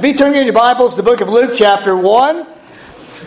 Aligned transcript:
Be 0.00 0.12
turning 0.12 0.36
in 0.36 0.44
your 0.44 0.54
Bibles 0.54 0.94
the 0.94 1.02
book 1.02 1.20
of 1.20 1.28
Luke, 1.28 1.54
chapter 1.56 1.96
1. 1.96 2.46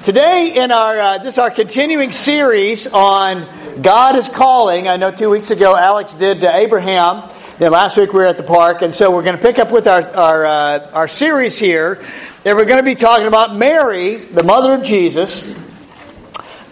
Today, 0.04 0.54
in 0.56 0.72
our 0.72 0.98
uh, 0.98 1.18
this 1.18 1.34
is 1.34 1.38
our 1.38 1.52
continuing 1.52 2.12
series 2.12 2.88
on 2.88 3.82
God 3.82 4.16
is 4.16 4.30
calling. 4.30 4.88
I 4.88 4.96
know 4.96 5.12
two 5.12 5.30
weeks 5.30 5.52
ago 5.52 5.76
Alex 5.76 6.14
did 6.14 6.42
Abraham. 6.46 7.30
Then 7.58 7.74
last 7.74 7.98
week 7.98 8.14
we 8.14 8.20
were 8.20 8.26
at 8.26 8.38
the 8.38 8.44
park, 8.44 8.84
and 8.84 8.96
so 8.96 9.14
we're 9.14 9.24
going 9.24 9.36
to 9.36 9.42
pick 9.42 9.60
up 9.60 9.70
with 9.70 9.86
our 9.86 10.02
our, 10.16 10.46
uh, 10.46 10.92
our 10.94 11.08
series 11.10 11.60
here. 11.60 12.02
And 12.46 12.58
we're 12.58 12.64
going 12.64 12.80
to 12.80 12.90
be 12.90 12.96
talking 12.96 13.28
about 13.28 13.54
Mary, 13.54 14.16
the 14.16 14.44
mother 14.44 14.74
of 14.74 14.84
Jesus, 14.84 15.54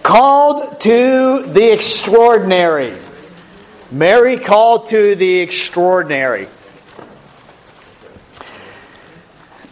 called 0.02 0.80
to 0.80 1.44
the 1.46 1.74
extraordinary. 1.74 2.98
Mary 3.92 4.38
called 4.38 4.88
to 4.92 5.16
the 5.16 5.40
extraordinary. 5.40 6.48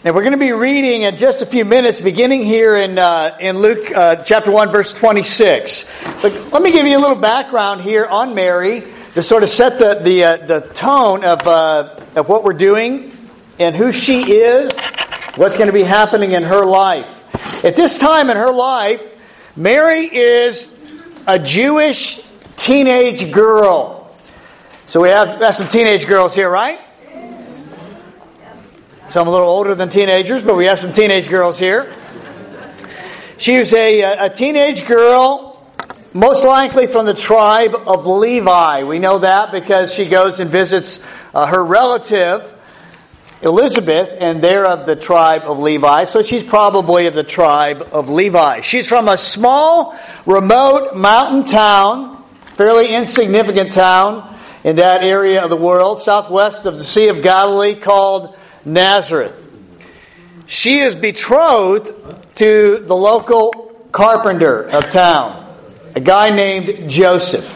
And 0.08 0.16
we're 0.16 0.22
going 0.22 0.32
to 0.32 0.38
be 0.38 0.54
reading 0.54 1.02
in 1.02 1.18
just 1.18 1.42
a 1.42 1.46
few 1.46 1.66
minutes, 1.66 2.00
beginning 2.00 2.42
here 2.42 2.78
in, 2.78 2.98
uh, 2.98 3.36
in 3.42 3.58
Luke 3.58 3.92
uh, 3.92 4.24
chapter 4.24 4.50
1, 4.50 4.72
verse 4.72 4.94
26. 4.94 5.92
But 6.22 6.54
let 6.54 6.62
me 6.62 6.72
give 6.72 6.88
you 6.88 6.98
a 6.98 7.02
little 7.02 7.18
background 7.18 7.82
here 7.82 8.06
on 8.06 8.34
Mary 8.34 8.84
to 9.16 9.22
sort 9.22 9.44
of 9.44 9.50
set 9.50 9.80
the, 9.80 9.96
the, 9.96 10.24
uh, 10.24 10.38
the 10.38 10.62
tone 10.76 11.26
of, 11.26 11.46
uh, 11.46 12.00
of 12.16 12.30
what 12.30 12.46
we're 12.46 12.54
doing 12.54 13.12
and 13.60 13.76
who 13.76 13.92
she 13.92 14.22
is, 14.32 14.72
what's 15.36 15.58
going 15.58 15.68
to 15.68 15.74
be 15.74 15.84
happening 15.84 16.32
in 16.32 16.44
her 16.44 16.64
life. 16.64 17.66
At 17.66 17.76
this 17.76 17.98
time 17.98 18.30
in 18.30 18.38
her 18.38 18.54
life, 18.54 19.04
Mary 19.58 20.06
is 20.06 20.74
a 21.28 21.38
Jewish 21.38 22.26
teenage 22.56 23.34
girl. 23.34 24.16
So 24.86 25.02
we 25.02 25.10
have, 25.10 25.38
we 25.38 25.44
have 25.44 25.56
some 25.56 25.68
teenage 25.68 26.08
girls 26.08 26.34
here, 26.34 26.50
right? 26.50 26.80
Some 29.10 29.30
a 29.30 29.32
little 29.32 29.48
older 29.48 29.74
than 29.74 29.88
teenagers, 29.88 30.44
but 30.44 30.58
we 30.58 30.66
have 30.66 30.80
some 30.80 30.92
teenage 30.92 31.30
girls 31.30 31.58
here. 31.58 31.94
She 33.38 33.58
was 33.58 33.74
a, 33.74 34.02
a 34.02 34.30
teenage 34.30 34.86
girl, 34.86 35.66
most 36.14 36.44
likely 36.44 36.88
from 36.88 37.06
the 37.06 37.14
tribe 37.14 37.74
of 37.74 38.06
Levi. 38.06 38.84
We 38.84 39.00
know 39.00 39.20
that 39.20 39.54
because 39.54 39.94
she 39.94 40.10
goes 40.10 40.42
and 40.42 40.52
visits 40.52 41.06
uh, 41.34 41.46
her 41.46 41.64
relative, 41.64 42.54
Elizabeth, 43.42 44.14
and 44.20 44.42
they're 44.42 44.66
of 44.66 44.86
the 44.86 44.98
tribe 44.98 45.44
of 45.46 45.58
Levi. 45.60 46.04
So 46.04 46.22
she's 46.22 46.44
probably 46.44 47.08
of 47.08 47.14
the 47.14 47.24
tribe 47.24 47.88
of 47.94 48.10
Levi. 48.10 48.60
She's 48.60 48.90
from 48.90 49.08
a 49.08 49.18
small, 49.18 49.98
remote 50.26 50.98
mountain 50.98 51.46
town, 51.46 52.26
fairly 52.44 52.94
insignificant 52.94 53.72
town 53.72 54.38
in 54.66 54.76
that 54.78 55.02
area 55.02 55.44
of 55.44 55.50
the 55.50 55.56
world, 55.56 56.02
southwest 56.02 56.66
of 56.66 56.78
the 56.78 56.84
Sea 56.84 57.08
of 57.08 57.22
Galilee, 57.22 57.76
called 57.76 58.36
Nazareth. 58.68 59.36
She 60.46 60.80
is 60.80 60.94
betrothed 60.94 61.92
to 62.36 62.78
the 62.80 62.96
local 62.96 63.88
carpenter 63.92 64.64
of 64.64 64.92
town, 64.92 65.56
a 65.96 66.00
guy 66.00 66.30
named 66.30 66.90
Joseph. 66.90 67.54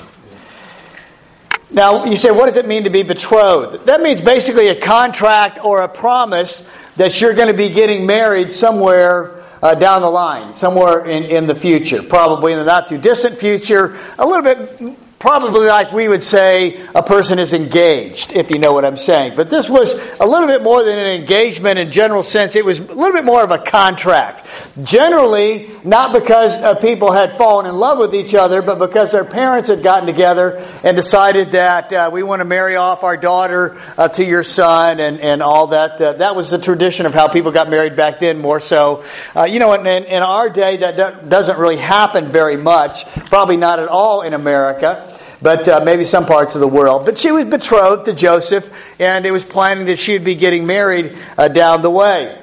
Now, 1.69 2.05
you 2.05 2.17
say, 2.17 2.31
what 2.31 2.47
does 2.47 2.57
it 2.57 2.67
mean 2.67 2.83
to 2.83 2.89
be 2.89 3.03
betrothed? 3.03 3.85
That 3.85 4.01
means 4.01 4.21
basically 4.21 4.67
a 4.67 4.79
contract 4.79 5.63
or 5.63 5.81
a 5.81 5.87
promise 5.87 6.67
that 6.97 7.21
you're 7.21 7.33
going 7.33 7.47
to 7.47 7.53
be 7.53 7.69
getting 7.69 8.05
married 8.05 8.53
somewhere 8.53 9.43
uh, 9.61 9.75
down 9.75 10.01
the 10.01 10.09
line, 10.09 10.53
somewhere 10.53 11.05
in, 11.05 11.23
in 11.23 11.47
the 11.47 11.55
future, 11.55 12.03
probably 12.03 12.51
in 12.51 12.59
the 12.59 12.65
not 12.65 12.89
too 12.89 12.97
distant 12.97 13.37
future, 13.37 13.97
a 14.17 14.25
little 14.25 14.43
bit 14.43 14.97
probably 15.21 15.67
like 15.67 15.91
we 15.91 16.07
would 16.07 16.23
say 16.23 16.83
a 16.95 17.03
person 17.03 17.37
is 17.37 17.53
engaged, 17.53 18.33
if 18.33 18.49
you 18.49 18.57
know 18.57 18.73
what 18.73 18.83
I'm 18.83 18.97
saying. 18.97 19.33
But 19.35 19.51
this 19.51 19.69
was 19.69 19.93
a 20.19 20.25
little 20.25 20.47
bit 20.47 20.63
more 20.63 20.83
than 20.83 20.97
an 20.97 21.21
engagement 21.21 21.77
in 21.77 21.91
general 21.91 22.23
sense. 22.23 22.55
It 22.55 22.65
was 22.65 22.79
a 22.79 22.91
little 22.91 23.13
bit 23.13 23.23
more 23.23 23.43
of 23.43 23.51
a 23.51 23.59
contract. 23.59 24.47
Generally, 24.81 25.69
not 25.83 26.11
because 26.11 26.53
uh, 26.53 26.73
people 26.73 27.11
had 27.11 27.37
fallen 27.37 27.67
in 27.67 27.75
love 27.75 27.99
with 27.99 28.15
each 28.15 28.33
other, 28.33 28.63
but 28.63 28.79
because 28.79 29.11
their 29.11 29.23
parents 29.23 29.69
had 29.69 29.83
gotten 29.83 30.07
together 30.07 30.67
and 30.83 30.97
decided 30.97 31.51
that 31.51 31.93
uh, 31.93 32.09
we 32.11 32.23
want 32.23 32.39
to 32.39 32.45
marry 32.45 32.75
off 32.75 33.03
our 33.03 33.15
daughter 33.15 33.79
uh, 33.99 34.07
to 34.07 34.25
your 34.25 34.43
son 34.43 34.99
and, 34.99 35.19
and 35.19 35.43
all 35.43 35.67
that. 35.67 36.01
Uh, 36.01 36.13
that 36.13 36.35
was 36.35 36.49
the 36.49 36.57
tradition 36.57 37.05
of 37.05 37.13
how 37.13 37.27
people 37.27 37.51
got 37.51 37.69
married 37.69 37.95
back 37.95 38.19
then 38.19 38.39
more 38.39 38.59
so. 38.59 39.05
Uh, 39.35 39.43
you 39.43 39.59
know, 39.59 39.71
in, 39.73 39.85
in, 39.85 40.23
our 40.23 40.49
day, 40.49 40.77
that 40.77 41.29
doesn't 41.29 41.59
really 41.59 41.77
happen 41.77 42.31
very 42.31 42.57
much. 42.57 43.05
Probably 43.25 43.57
not 43.57 43.77
at 43.77 43.87
all 43.87 44.23
in 44.23 44.33
America 44.33 45.09
but 45.41 45.67
uh, 45.67 45.81
maybe 45.83 46.05
some 46.05 46.25
parts 46.25 46.55
of 46.55 46.61
the 46.61 46.67
world. 46.67 47.05
But 47.05 47.17
she 47.17 47.31
was 47.31 47.45
betrothed 47.45 48.05
to 48.05 48.13
Joseph, 48.13 48.71
and 48.99 49.25
it 49.25 49.31
was 49.31 49.43
planning 49.43 49.85
that 49.87 49.97
she'd 49.97 50.23
be 50.23 50.35
getting 50.35 50.65
married 50.65 51.17
uh, 51.37 51.47
down 51.47 51.81
the 51.81 51.89
way. 51.89 52.37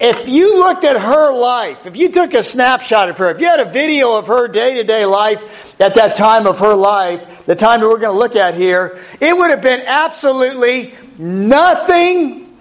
If 0.00 0.30
you 0.30 0.60
looked 0.60 0.84
at 0.84 0.98
her 0.98 1.30
life, 1.30 1.84
if 1.84 1.94
you 1.94 2.10
took 2.10 2.32
a 2.32 2.42
snapshot 2.42 3.10
of 3.10 3.18
her, 3.18 3.30
if 3.30 3.40
you 3.40 3.46
had 3.46 3.60
a 3.60 3.66
video 3.66 4.16
of 4.16 4.28
her 4.28 4.48
day 4.48 4.74
to 4.74 4.84
day 4.84 5.04
life 5.04 5.78
at 5.78 5.94
that 5.96 6.14
time 6.14 6.46
of 6.46 6.60
her 6.60 6.74
life, 6.74 7.44
the 7.44 7.54
time 7.54 7.80
that 7.80 7.86
we're 7.86 7.98
going 7.98 8.14
to 8.14 8.18
look 8.18 8.34
at 8.34 8.54
here, 8.54 8.98
it 9.20 9.36
would 9.36 9.50
have 9.50 9.60
been 9.60 9.82
absolutely 9.86 10.94
nothing 11.18 12.56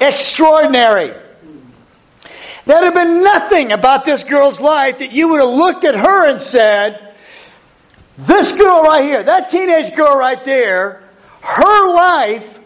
extraordinary. 0.00 1.14
There'd 2.64 2.84
have 2.84 2.94
been 2.94 3.22
nothing 3.22 3.72
about 3.72 4.06
this 4.06 4.24
girl's 4.24 4.60
life 4.60 4.98
that 4.98 5.12
you 5.12 5.28
would 5.28 5.40
have 5.40 5.50
looked 5.50 5.84
at 5.84 5.96
her 5.96 6.28
and 6.30 6.40
said, 6.40 7.11
this 8.18 8.56
girl 8.56 8.82
right 8.82 9.04
here, 9.04 9.22
that 9.22 9.48
teenage 9.48 9.94
girl 9.96 10.16
right 10.16 10.44
there, 10.44 11.02
her 11.40 11.94
life 11.94 12.60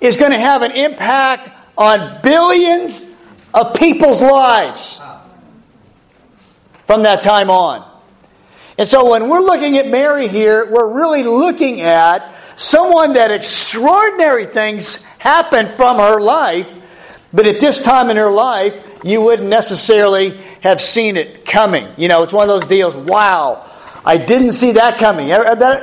is 0.00 0.16
going 0.16 0.32
to 0.32 0.38
have 0.38 0.62
an 0.62 0.72
impact 0.72 1.50
on 1.76 2.20
billions 2.22 3.06
of 3.54 3.74
people's 3.74 4.20
lives 4.20 5.00
from 6.86 7.02
that 7.02 7.22
time 7.22 7.50
on. 7.50 7.88
And 8.78 8.88
so 8.88 9.10
when 9.10 9.28
we're 9.28 9.40
looking 9.40 9.76
at 9.76 9.88
Mary 9.88 10.28
here, 10.28 10.64
we're 10.64 10.88
really 10.88 11.24
looking 11.24 11.80
at 11.80 12.34
someone 12.56 13.14
that 13.14 13.30
extraordinary 13.30 14.46
things 14.46 15.02
happened 15.18 15.74
from 15.76 15.98
her 15.98 16.20
life, 16.20 16.68
but 17.32 17.46
at 17.46 17.60
this 17.60 17.82
time 17.82 18.10
in 18.10 18.16
her 18.16 18.30
life, 18.30 18.74
you 19.04 19.20
wouldn't 19.20 19.48
necessarily 19.48 20.36
have 20.62 20.80
seen 20.80 21.16
it 21.16 21.44
coming. 21.44 21.92
You 21.96 22.08
know, 22.08 22.22
it's 22.22 22.32
one 22.32 22.48
of 22.48 22.48
those 22.48 22.66
deals, 22.66 22.96
wow, 22.96 23.68
I 24.08 24.16
didn't 24.16 24.54
see 24.54 24.72
that 24.72 24.96
coming. 24.96 25.28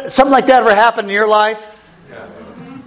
Something 0.10 0.32
like 0.32 0.48
that 0.48 0.64
ever 0.64 0.74
happened 0.74 1.10
in 1.10 1.14
your 1.14 1.28
life? 1.28 1.62
Yeah. 2.10 2.78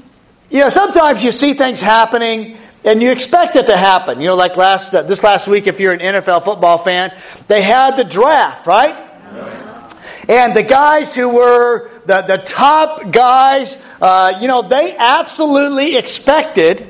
You 0.51 0.59
know, 0.63 0.69
sometimes 0.69 1.23
you 1.23 1.31
see 1.31 1.55
things 1.55 1.81
happening 1.81 2.59
and 2.85 3.01
you 3.01 3.13
expect 3.13 3.55
it 3.55 3.67
to 3.67 3.77
happen. 3.77 4.19
You 4.19 4.27
know, 4.27 4.35
like 4.35 4.57
last 4.57 4.93
uh, 4.93 5.03
this 5.03 5.23
last 5.23 5.47
week, 5.47 5.69
if 5.69 5.79
you're 5.79 5.93
an 5.93 6.01
NFL 6.01 6.45
football 6.45 6.79
fan, 6.79 7.17
they 7.47 7.63
had 7.63 7.97
the 7.97 8.03
draft, 8.03 8.67
right? 8.67 8.97
Yeah. 8.97 9.93
And 10.29 10.57
the 10.57 10.65
guys 10.65 11.15
who 11.15 11.29
were 11.29 11.89
the, 12.07 12.23
the 12.23 12.39
top 12.39 13.13
guys, 13.13 13.81
uh, 14.03 14.39
you 14.41 14.49
know, 14.49 14.63
they 14.63 14.97
absolutely 14.97 15.97
expected 15.97 16.85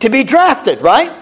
to 0.00 0.08
be 0.08 0.24
drafted, 0.24 0.82
right? 0.82 1.12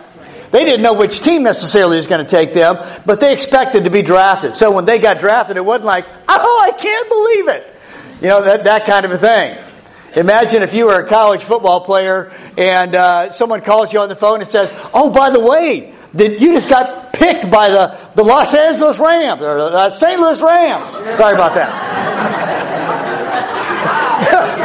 They 0.52 0.64
didn't 0.64 0.82
know 0.82 0.92
which 0.92 1.20
team 1.20 1.42
necessarily 1.42 1.96
was 1.96 2.06
going 2.06 2.24
to 2.24 2.30
take 2.30 2.52
them, 2.52 2.76
but 3.06 3.20
they 3.20 3.32
expected 3.32 3.84
to 3.84 3.90
be 3.90 4.02
drafted. 4.02 4.54
So 4.54 4.70
when 4.70 4.84
they 4.84 4.98
got 4.98 5.18
drafted, 5.18 5.56
it 5.56 5.64
wasn't 5.64 5.86
like, 5.86 6.06
oh, 6.28 6.62
I 6.62 6.70
can't 6.72 7.08
believe 7.08 7.48
it. 7.48 7.76
You 8.20 8.28
know, 8.28 8.42
that, 8.44 8.64
that 8.64 8.84
kind 8.84 9.06
of 9.06 9.12
a 9.12 9.18
thing. 9.18 9.58
Imagine 10.14 10.62
if 10.62 10.74
you 10.74 10.86
were 10.86 11.00
a 11.00 11.08
college 11.08 11.42
football 11.42 11.80
player 11.80 12.30
and 12.58 12.94
uh, 12.94 13.32
someone 13.32 13.62
calls 13.62 13.94
you 13.94 14.00
on 14.00 14.10
the 14.10 14.16
phone 14.16 14.42
and 14.42 14.50
says, 14.50 14.70
oh, 14.92 15.10
by 15.10 15.30
the 15.30 15.40
way, 15.40 15.94
did 16.14 16.42
you 16.42 16.52
just 16.52 16.68
got 16.68 17.14
picked 17.14 17.50
by 17.50 17.68
the, 17.70 17.98
the 18.14 18.22
Los 18.22 18.54
Angeles 18.54 18.98
Rams 18.98 19.40
or 19.40 19.56
the 19.56 19.92
St. 19.92 20.20
Louis 20.20 20.42
Rams. 20.42 20.92
Sorry 20.92 21.34
about 21.34 21.54
that. 21.54 21.70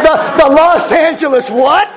the, 0.37 0.43
the 0.43 0.49
Los 0.49 0.91
Angeles 0.91 1.49
what? 1.49 1.87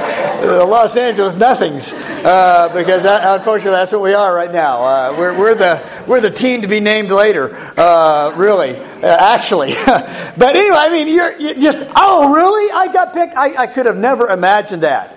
the 0.40 0.64
Los 0.64 0.96
Angeles 0.96 1.34
nothings, 1.34 1.92
uh, 1.92 2.70
because 2.74 3.02
that, 3.02 3.38
unfortunately 3.38 3.78
that's 3.78 3.92
what 3.92 4.02
we 4.02 4.14
are 4.14 4.34
right 4.34 4.52
now. 4.52 4.82
Uh, 4.82 5.16
we're, 5.18 5.38
we're, 5.38 5.54
the 5.54 6.04
we're 6.06 6.20
the 6.20 6.30
team 6.30 6.62
to 6.62 6.68
be 6.68 6.80
named 6.80 7.10
later, 7.10 7.54
uh, 7.76 8.34
really, 8.36 8.76
uh, 8.76 9.06
actually. 9.06 9.74
but 9.86 10.56
anyway, 10.56 10.76
I 10.76 10.90
mean, 10.90 11.08
you're, 11.08 11.38
you're, 11.38 11.54
just 11.54 11.78
oh 11.96 12.32
really? 12.34 12.70
I 12.70 12.92
got 12.92 13.12
picked. 13.14 13.36
I, 13.36 13.62
I 13.62 13.66
could 13.66 13.86
have 13.86 13.96
never 13.96 14.28
imagined 14.28 14.82
that. 14.82 15.16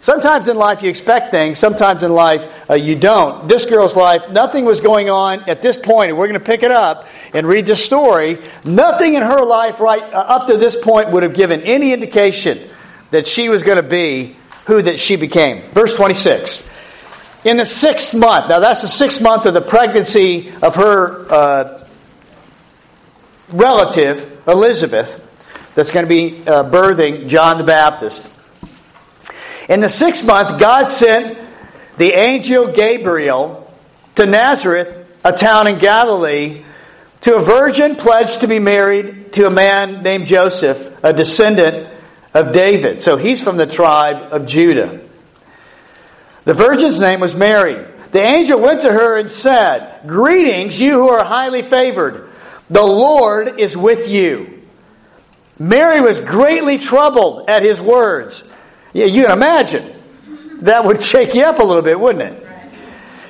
Sometimes 0.00 0.46
in 0.48 0.56
life 0.56 0.82
you 0.82 0.90
expect 0.90 1.32
things. 1.32 1.58
Sometimes 1.58 2.02
in 2.02 2.12
life 2.12 2.42
uh, 2.70 2.74
you 2.74 2.94
don't. 2.94 3.48
This 3.48 3.64
girl's 3.64 3.96
life, 3.96 4.30
nothing 4.30 4.64
was 4.64 4.80
going 4.80 5.10
on 5.10 5.48
at 5.48 5.60
this 5.60 5.76
point, 5.76 6.10
and 6.10 6.18
we're 6.18 6.28
going 6.28 6.38
to 6.38 6.46
pick 6.46 6.62
it 6.62 6.70
up 6.70 7.08
and 7.34 7.46
read 7.46 7.66
this 7.66 7.84
story. 7.84 8.38
Nothing 8.64 9.14
in 9.14 9.22
her 9.22 9.42
life 9.42 9.80
right 9.80 10.02
uh, 10.02 10.16
up 10.16 10.46
to 10.46 10.56
this 10.56 10.76
point 10.76 11.10
would 11.10 11.24
have 11.24 11.34
given 11.34 11.62
any 11.62 11.92
indication 11.92 12.70
that 13.10 13.26
she 13.26 13.48
was 13.48 13.62
going 13.62 13.78
to 13.78 13.82
be 13.82 14.36
who 14.68 14.82
that 14.82 15.00
she 15.00 15.16
became. 15.16 15.62
Verse 15.70 15.94
26. 15.94 16.70
In 17.44 17.56
the 17.56 17.64
sixth 17.64 18.14
month, 18.14 18.50
now 18.50 18.60
that's 18.60 18.82
the 18.82 18.88
sixth 18.88 19.22
month 19.22 19.46
of 19.46 19.54
the 19.54 19.62
pregnancy 19.62 20.52
of 20.60 20.74
her 20.74 21.32
uh, 21.32 21.84
relative, 23.48 24.42
Elizabeth, 24.46 25.24
that's 25.74 25.90
going 25.90 26.04
to 26.04 26.08
be 26.08 26.46
uh, 26.46 26.64
birthing 26.64 27.28
John 27.28 27.56
the 27.56 27.64
Baptist. 27.64 28.30
In 29.70 29.80
the 29.80 29.88
sixth 29.88 30.26
month, 30.26 30.60
God 30.60 30.84
sent 30.84 31.38
the 31.96 32.12
angel 32.12 32.70
Gabriel 32.70 33.72
to 34.16 34.26
Nazareth, 34.26 35.08
a 35.24 35.32
town 35.32 35.66
in 35.66 35.78
Galilee, 35.78 36.62
to 37.22 37.36
a 37.36 37.40
virgin 37.40 37.96
pledged 37.96 38.42
to 38.42 38.48
be 38.48 38.58
married 38.58 39.32
to 39.32 39.46
a 39.46 39.50
man 39.50 40.02
named 40.02 40.26
Joseph, 40.26 40.94
a 41.02 41.14
descendant 41.14 41.88
of 42.34 42.52
David. 42.52 43.02
So 43.02 43.16
he's 43.16 43.42
from 43.42 43.56
the 43.56 43.66
tribe 43.66 44.32
of 44.32 44.46
Judah. 44.46 45.00
The 46.44 46.54
virgin's 46.54 47.00
name 47.00 47.20
was 47.20 47.34
Mary. 47.34 47.86
The 48.12 48.20
angel 48.20 48.60
went 48.60 48.82
to 48.82 48.92
her 48.92 49.18
and 49.18 49.30
said, 49.30 50.06
Greetings, 50.06 50.80
you 50.80 50.92
who 50.92 51.08
are 51.10 51.24
highly 51.24 51.62
favored. 51.62 52.30
The 52.70 52.82
Lord 52.82 53.60
is 53.60 53.76
with 53.76 54.08
you. 54.08 54.62
Mary 55.58 56.00
was 56.00 56.20
greatly 56.20 56.78
troubled 56.78 57.50
at 57.50 57.62
his 57.62 57.80
words. 57.80 58.48
Yeah, 58.92 59.06
you 59.06 59.22
can 59.22 59.32
imagine. 59.32 59.94
That 60.60 60.84
would 60.84 61.02
shake 61.02 61.34
you 61.34 61.42
up 61.42 61.58
a 61.58 61.64
little 61.64 61.82
bit, 61.82 61.98
wouldn't 61.98 62.32
it? 62.32 62.48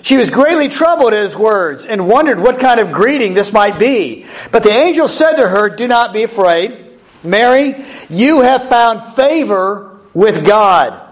She 0.02 0.16
was 0.16 0.30
greatly 0.30 0.68
troubled 0.68 1.12
at 1.12 1.22
his 1.22 1.36
words 1.36 1.84
and 1.84 2.08
wondered 2.08 2.38
what 2.38 2.60
kind 2.60 2.80
of 2.80 2.92
greeting 2.92 3.34
this 3.34 3.52
might 3.52 3.78
be. 3.78 4.26
But 4.52 4.62
the 4.62 4.70
angel 4.70 5.08
said 5.08 5.36
to 5.36 5.48
her, 5.48 5.68
Do 5.68 5.86
not 5.88 6.12
be 6.12 6.22
afraid. 6.22 6.87
Mary, 7.22 7.84
you 8.08 8.42
have 8.42 8.68
found 8.68 9.14
favor 9.14 9.98
with 10.14 10.46
God. 10.46 11.06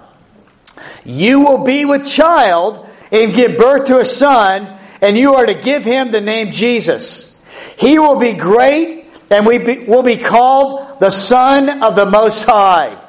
You 1.04 1.40
will 1.40 1.64
be 1.64 1.84
with 1.84 2.06
child 2.06 2.88
and 3.10 3.34
give 3.34 3.58
birth 3.58 3.86
to 3.86 3.98
a 3.98 4.04
son, 4.04 4.78
and 5.00 5.16
you 5.16 5.34
are 5.34 5.46
to 5.46 5.54
give 5.54 5.84
him 5.84 6.10
the 6.10 6.20
name 6.20 6.52
Jesus. 6.52 7.36
He 7.76 7.98
will 7.98 8.16
be 8.16 8.32
great 8.32 9.06
and 9.30 9.46
we 9.46 9.58
be, 9.58 9.78
will 9.84 10.02
be 10.02 10.16
called 10.16 11.00
the 11.00 11.10
Son 11.10 11.82
of 11.82 11.96
the 11.96 12.06
Most 12.06 12.44
High. 12.44 13.02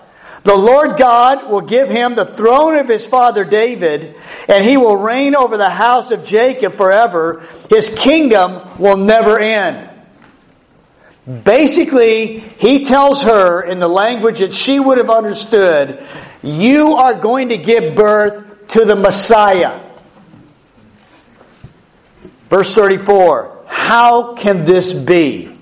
The 0.43 0.55
Lord 0.55 0.97
God 0.97 1.49
will 1.49 1.61
give 1.61 1.89
him 1.89 2.15
the 2.15 2.25
throne 2.25 2.77
of 2.77 2.87
his 2.87 3.05
father 3.05 3.43
David, 3.43 4.15
and 4.47 4.63
he 4.63 4.77
will 4.77 4.95
reign 4.95 5.35
over 5.35 5.57
the 5.57 5.69
house 5.69 6.11
of 6.11 6.23
Jacob 6.23 6.75
forever. 6.75 7.45
His 7.69 7.89
kingdom 7.89 8.61
will 8.79 8.97
never 8.97 9.37
end. 9.39 9.86
Basically, 11.27 12.39
he 12.39 12.85
tells 12.85 13.23
her 13.23 13.61
in 13.61 13.79
the 13.79 13.87
language 13.87 14.39
that 14.39 14.53
she 14.53 14.79
would 14.79 14.97
have 14.97 15.09
understood, 15.09 16.01
you 16.41 16.93
are 16.93 17.13
going 17.13 17.49
to 17.49 17.57
give 17.57 17.95
birth 17.95 18.67
to 18.69 18.85
the 18.85 18.95
Messiah. 18.95 19.81
Verse 22.49 22.73
34 22.73 23.65
How 23.67 24.35
can 24.35 24.63
this 24.63 24.93
be? 24.93 25.53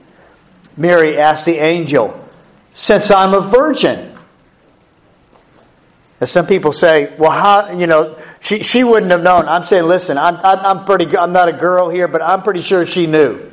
Mary 0.77 1.17
asked 1.17 1.45
the 1.45 1.57
angel, 1.57 2.27
Since 2.75 3.09
I'm 3.09 3.33
a 3.33 3.41
virgin. 3.41 4.11
And 6.19 6.29
some 6.29 6.47
people 6.47 6.71
say, 6.71 7.13
well, 7.17 7.31
how, 7.31 7.71
you 7.77 7.87
know, 7.87 8.17
she, 8.39 8.63
she 8.63 8.85
wouldn't 8.85 9.11
have 9.11 9.21
known. 9.21 9.49
I'm 9.49 9.63
saying, 9.63 9.83
listen, 9.83 10.17
I'm, 10.17 10.37
I'm 10.41 10.85
pretty, 10.85 11.17
I'm 11.17 11.33
not 11.33 11.49
a 11.49 11.53
girl 11.53 11.89
here, 11.89 12.07
but 12.07 12.21
I'm 12.21 12.41
pretty 12.41 12.61
sure 12.61 12.85
she 12.85 13.05
knew. 13.05 13.51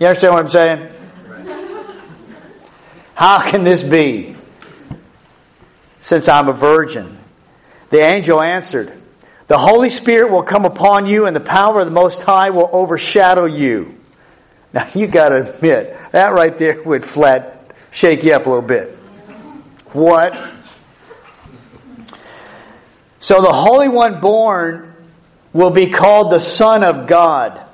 You 0.00 0.06
understand 0.06 0.32
what 0.32 0.42
I'm 0.42 0.48
saying? 0.48 0.88
How 3.14 3.46
can 3.46 3.64
this 3.64 3.82
be? 3.82 4.34
Since 6.00 6.26
I'm 6.26 6.48
a 6.48 6.54
virgin. 6.54 7.18
The 7.90 8.00
angel 8.00 8.40
answered, 8.40 8.90
The 9.46 9.58
Holy 9.58 9.90
Spirit 9.90 10.30
will 10.30 10.42
come 10.42 10.64
upon 10.64 11.04
you, 11.04 11.26
and 11.26 11.36
the 11.36 11.40
power 11.40 11.80
of 11.80 11.86
the 11.86 11.92
Most 11.92 12.22
High 12.22 12.48
will 12.48 12.70
overshadow 12.72 13.44
you. 13.44 13.94
Now, 14.72 14.88
you 14.94 15.06
got 15.06 15.28
to 15.30 15.54
admit, 15.54 15.94
that 16.12 16.32
right 16.32 16.56
there 16.56 16.82
would 16.82 17.04
flat 17.04 17.76
shake 17.90 18.24
you 18.24 18.32
up 18.32 18.46
a 18.46 18.48
little 18.48 18.66
bit. 18.66 18.94
What? 19.92 20.40
So 23.18 23.42
the 23.42 23.52
Holy 23.52 23.88
One 23.88 24.18
born 24.20 24.94
will 25.52 25.70
be 25.70 25.90
called 25.90 26.32
the 26.32 26.40
Son 26.40 26.84
of 26.84 27.06
God. 27.06 27.66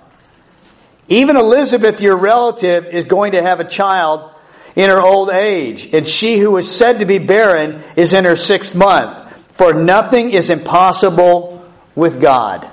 Even 1.08 1.37
Elizabeth, 1.37 2.00
your 2.00 2.17
relative, 2.17 2.87
is 2.87 3.05
going 3.05 3.32
to 3.32 3.43
have 3.43 3.61
a 3.61 3.64
child 3.64 4.32
in 4.75 4.91
her 4.91 5.00
old 5.00 5.31
age, 5.31 5.94
and 5.94 6.06
she 6.06 6.38
who 6.38 6.50
was 6.50 6.75
said 6.75 6.99
to 6.99 7.06
be 7.06 7.19
barren 7.19 7.82
is 7.97 8.12
in 8.12 8.25
her 8.25 8.37
sixth 8.37 8.75
month. 8.75 9.23
For 9.55 9.73
nothing 9.73 10.31
is 10.31 10.50
impossible 10.50 11.67
with 11.94 12.20
God. 12.20 12.69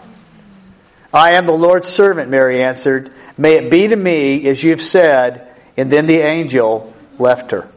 I 1.13 1.31
am 1.31 1.45
the 1.45 1.53
Lord's 1.53 1.87
servant, 1.87 2.29
Mary 2.29 2.61
answered. 2.61 3.11
May 3.37 3.53
it 3.53 3.71
be 3.71 3.87
to 3.87 3.95
me 3.95 4.47
as 4.47 4.63
you've 4.63 4.81
said. 4.81 5.49
And 5.77 5.91
then 5.91 6.05
the 6.05 6.19
angel 6.19 6.93
left 7.17 7.51
her. 7.51 7.69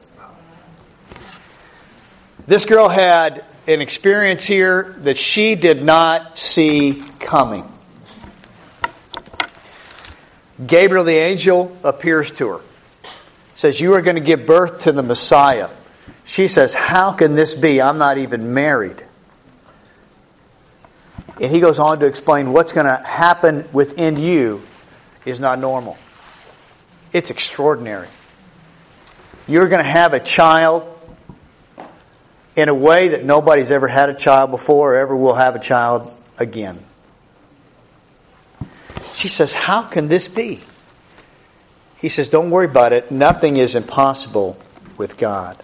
This 2.46 2.64
girl 2.64 2.88
had 2.88 3.44
an 3.66 3.80
experience 3.80 4.44
here 4.44 4.96
that 5.00 5.18
she 5.18 5.54
did 5.54 5.82
not 5.82 6.38
see 6.38 7.02
coming. 7.18 7.64
Gabriel 10.64 11.04
the 11.04 11.16
angel 11.16 11.76
appears 11.84 12.30
to 12.32 12.48
her. 12.48 12.60
Says, 13.54 13.80
You 13.80 13.94
are 13.94 14.02
going 14.02 14.16
to 14.16 14.22
give 14.22 14.46
birth 14.46 14.82
to 14.82 14.92
the 14.92 15.02
Messiah. 15.02 15.70
She 16.24 16.48
says, 16.48 16.72
How 16.72 17.12
can 17.12 17.34
this 17.34 17.54
be? 17.54 17.80
I'm 17.80 17.98
not 17.98 18.18
even 18.18 18.54
married. 18.54 19.02
And 21.40 21.50
he 21.50 21.60
goes 21.60 21.78
on 21.78 22.00
to 22.00 22.06
explain 22.06 22.52
what's 22.52 22.72
going 22.72 22.86
to 22.86 22.96
happen 22.96 23.68
within 23.72 24.18
you 24.18 24.62
is 25.26 25.38
not 25.38 25.58
normal. 25.58 25.98
It's 27.12 27.30
extraordinary. 27.30 28.08
You're 29.46 29.68
going 29.68 29.84
to 29.84 29.90
have 29.90 30.14
a 30.14 30.20
child 30.20 30.92
in 32.56 32.70
a 32.70 32.74
way 32.74 33.08
that 33.08 33.24
nobody's 33.24 33.70
ever 33.70 33.86
had 33.86 34.08
a 34.08 34.14
child 34.14 34.50
before 34.50 34.94
or 34.94 34.96
ever 34.96 35.14
will 35.14 35.34
have 35.34 35.54
a 35.54 35.58
child 35.58 36.12
again. 36.38 36.82
She 39.16 39.28
says, 39.28 39.52
How 39.52 39.82
can 39.82 40.08
this 40.08 40.28
be? 40.28 40.60
He 41.98 42.10
says, 42.10 42.28
Don't 42.28 42.50
worry 42.50 42.66
about 42.66 42.92
it. 42.92 43.10
Nothing 43.10 43.56
is 43.56 43.74
impossible 43.74 44.58
with 44.98 45.16
God. 45.16 45.56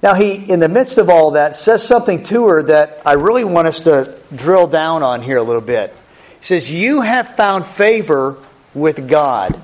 Now, 0.00 0.14
he, 0.14 0.34
in 0.34 0.60
the 0.60 0.68
midst 0.68 0.98
of 0.98 1.10
all 1.10 1.32
that, 1.32 1.56
says 1.56 1.82
something 1.82 2.22
to 2.24 2.46
her 2.46 2.62
that 2.64 3.02
I 3.04 3.14
really 3.14 3.42
want 3.42 3.66
us 3.66 3.80
to 3.82 4.16
drill 4.34 4.68
down 4.68 5.02
on 5.02 5.20
here 5.20 5.36
a 5.36 5.42
little 5.42 5.60
bit. 5.60 5.92
He 6.40 6.46
says, 6.46 6.70
You 6.70 7.00
have 7.00 7.34
found 7.34 7.66
favor 7.66 8.36
with 8.72 9.08
God. 9.08 9.60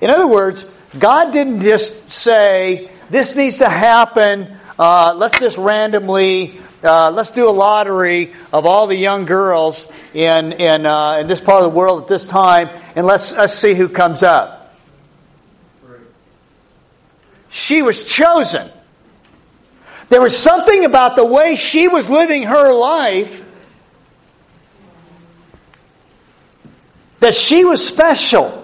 In 0.00 0.08
other 0.08 0.28
words, 0.28 0.64
God 0.96 1.32
didn't 1.32 1.62
just 1.62 2.12
say, 2.12 2.90
This 3.10 3.34
needs 3.34 3.56
to 3.56 3.68
happen. 3.68 4.56
Uh, 4.78 5.14
let's 5.16 5.40
just 5.40 5.58
randomly, 5.58 6.60
uh, 6.84 7.10
let's 7.10 7.30
do 7.30 7.48
a 7.48 7.50
lottery 7.50 8.34
of 8.52 8.66
all 8.66 8.86
the 8.86 8.96
young 8.96 9.24
girls 9.24 9.90
in, 10.14 10.52
in, 10.52 10.86
uh, 10.86 11.18
in 11.18 11.26
this 11.26 11.40
part 11.40 11.62
of 11.62 11.70
the 11.70 11.76
world 11.76 12.02
at 12.02 12.08
this 12.08 12.24
time, 12.24 12.68
and 12.96 13.06
let's, 13.06 13.32
let's 13.32 13.54
see 13.54 13.74
who 13.74 13.88
comes 13.88 14.22
up. 14.22 14.74
She 17.50 17.82
was 17.82 18.04
chosen. 18.04 18.70
There 20.08 20.20
was 20.20 20.36
something 20.36 20.84
about 20.84 21.16
the 21.16 21.24
way 21.24 21.56
she 21.56 21.88
was 21.88 22.08
living 22.08 22.44
her 22.44 22.72
life 22.72 23.42
that 27.20 27.34
she 27.34 27.64
was 27.64 27.86
special. 27.86 28.56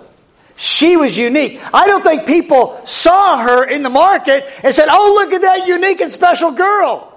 She 0.57 0.97
was 0.97 1.17
unique. 1.17 1.61
I 1.75 1.87
don't 1.87 2.03
think 2.03 2.27
people 2.27 2.81
saw 2.87 3.39
her 3.39 3.65
in 3.65 3.83
the 3.83 3.91
market 3.91 4.49
and 4.63 4.75
said, 4.75 4.89
Oh, 4.91 5.13
look 5.15 5.33
at 5.35 5.43
that 5.43 5.67
unique 5.69 6.01
and 6.01 6.11
special 6.13 6.53
girl. 6.53 7.16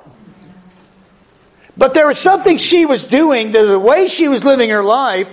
But 1.79 1.93
there 1.93 2.07
was 2.07 2.19
something 2.19 2.57
she 2.57 2.85
was 2.85 3.07
doing, 3.07 3.53
the 3.53 3.79
way 3.79 4.09
she 4.09 4.27
was 4.27 4.43
living 4.43 4.69
her 4.69 4.83
life, 4.83 5.29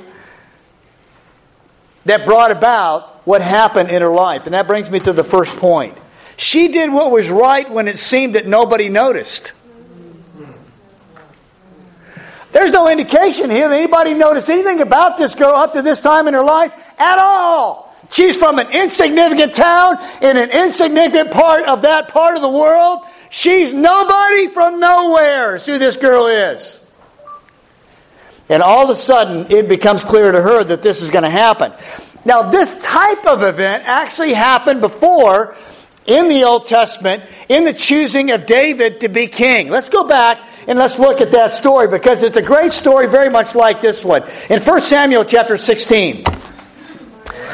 that 2.04 2.24
brought 2.24 2.52
about 2.52 3.26
what 3.26 3.42
happened 3.42 3.90
in 3.90 4.00
her 4.00 4.12
life. 4.12 4.42
And 4.44 4.54
that 4.54 4.68
brings 4.68 4.88
me 4.88 5.00
to 5.00 5.12
the 5.12 5.24
first 5.24 5.50
point. 5.56 5.98
She 6.36 6.68
did 6.68 6.92
what 6.92 7.10
was 7.10 7.28
right 7.28 7.68
when 7.68 7.88
it 7.88 7.98
seemed 7.98 8.36
that 8.36 8.46
nobody 8.46 8.88
noticed. 8.88 9.50
There's 12.52 12.70
no 12.70 12.88
indication 12.88 13.50
here 13.50 13.68
that 13.68 13.76
anybody 13.76 14.14
noticed 14.14 14.48
anything 14.48 14.80
about 14.80 15.18
this 15.18 15.34
girl 15.34 15.52
up 15.52 15.72
to 15.72 15.82
this 15.82 16.00
time 16.00 16.28
in 16.28 16.34
her 16.34 16.44
life 16.44 16.72
at 16.96 17.18
all. 17.18 17.92
She's 18.12 18.36
from 18.36 18.60
an 18.60 18.70
insignificant 18.70 19.52
town 19.52 19.98
in 20.22 20.36
an 20.36 20.50
insignificant 20.50 21.32
part 21.32 21.64
of 21.64 21.82
that 21.82 22.06
part 22.08 22.36
of 22.36 22.42
the 22.42 22.48
world. 22.48 23.02
She's 23.30 23.72
nobody 23.72 24.48
from 24.48 24.80
nowhere, 24.80 25.56
is 25.56 25.66
who 25.66 25.78
this 25.78 25.96
girl 25.96 26.26
is. 26.26 26.80
And 28.48 28.62
all 28.62 28.84
of 28.84 28.90
a 28.90 28.96
sudden, 28.96 29.50
it 29.50 29.68
becomes 29.68 30.04
clear 30.04 30.30
to 30.30 30.40
her 30.40 30.62
that 30.64 30.82
this 30.82 31.02
is 31.02 31.10
going 31.10 31.24
to 31.24 31.30
happen. 31.30 31.72
Now, 32.24 32.50
this 32.50 32.80
type 32.80 33.26
of 33.26 33.42
event 33.42 33.84
actually 33.86 34.34
happened 34.34 34.80
before 34.80 35.56
in 36.06 36.28
the 36.28 36.44
Old 36.44 36.66
Testament 36.66 37.24
in 37.48 37.64
the 37.64 37.72
choosing 37.72 38.30
of 38.30 38.46
David 38.46 39.00
to 39.00 39.08
be 39.08 39.26
king. 39.26 39.68
Let's 39.68 39.88
go 39.88 40.06
back 40.06 40.38
and 40.68 40.78
let's 40.78 40.98
look 40.98 41.20
at 41.20 41.32
that 41.32 41.52
story 41.54 41.88
because 41.88 42.22
it's 42.22 42.36
a 42.36 42.42
great 42.42 42.72
story 42.72 43.08
very 43.08 43.30
much 43.30 43.54
like 43.54 43.80
this 43.80 44.04
one. 44.04 44.22
In 44.48 44.60
1 44.60 44.80
Samuel 44.82 45.24
chapter 45.24 45.56
16. 45.56 46.24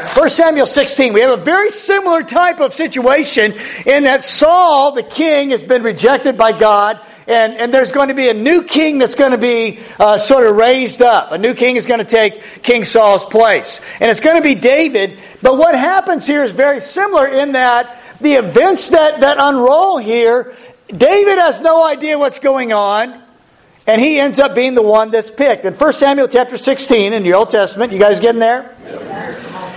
1 0.02 0.30
Samuel 0.30 0.66
16, 0.66 1.12
we 1.12 1.20
have 1.20 1.38
a 1.38 1.42
very 1.42 1.70
similar 1.70 2.22
type 2.22 2.60
of 2.60 2.74
situation 2.74 3.54
in 3.86 4.04
that 4.04 4.24
Saul, 4.24 4.92
the 4.92 5.02
king, 5.02 5.50
has 5.50 5.62
been 5.62 5.82
rejected 5.82 6.36
by 6.36 6.58
God. 6.58 7.00
And, 7.26 7.54
and 7.54 7.72
there's 7.72 7.92
going 7.92 8.08
to 8.08 8.14
be 8.14 8.28
a 8.28 8.34
new 8.34 8.64
king 8.64 8.98
that's 8.98 9.14
going 9.14 9.30
to 9.30 9.38
be 9.38 9.78
uh, 10.00 10.18
sort 10.18 10.44
of 10.46 10.56
raised 10.56 11.02
up. 11.02 11.30
A 11.30 11.38
new 11.38 11.54
king 11.54 11.76
is 11.76 11.86
going 11.86 12.00
to 12.00 12.04
take 12.04 12.42
King 12.62 12.84
Saul's 12.84 13.24
place. 13.24 13.80
And 14.00 14.10
it's 14.10 14.20
going 14.20 14.36
to 14.36 14.42
be 14.42 14.56
David. 14.56 15.18
But 15.40 15.56
what 15.56 15.76
happens 15.76 16.26
here 16.26 16.42
is 16.42 16.52
very 16.52 16.80
similar 16.80 17.28
in 17.28 17.52
that 17.52 17.96
the 18.20 18.34
events 18.34 18.90
that, 18.90 19.20
that 19.20 19.36
unroll 19.38 19.98
here, 19.98 20.56
David 20.88 21.38
has 21.38 21.60
no 21.60 21.84
idea 21.84 22.18
what's 22.18 22.40
going 22.40 22.72
on. 22.72 23.22
And 23.86 24.00
he 24.00 24.18
ends 24.18 24.38
up 24.38 24.54
being 24.54 24.74
the 24.74 24.82
one 24.82 25.10
that's 25.10 25.30
picked. 25.30 25.64
In 25.64 25.74
1 25.74 25.92
Samuel 25.92 26.28
chapter 26.28 26.56
16 26.56 27.12
in 27.12 27.22
the 27.22 27.34
Old 27.34 27.50
Testament, 27.50 27.92
you 27.92 27.98
guys 27.98 28.20
getting 28.20 28.40
there? 28.40 29.31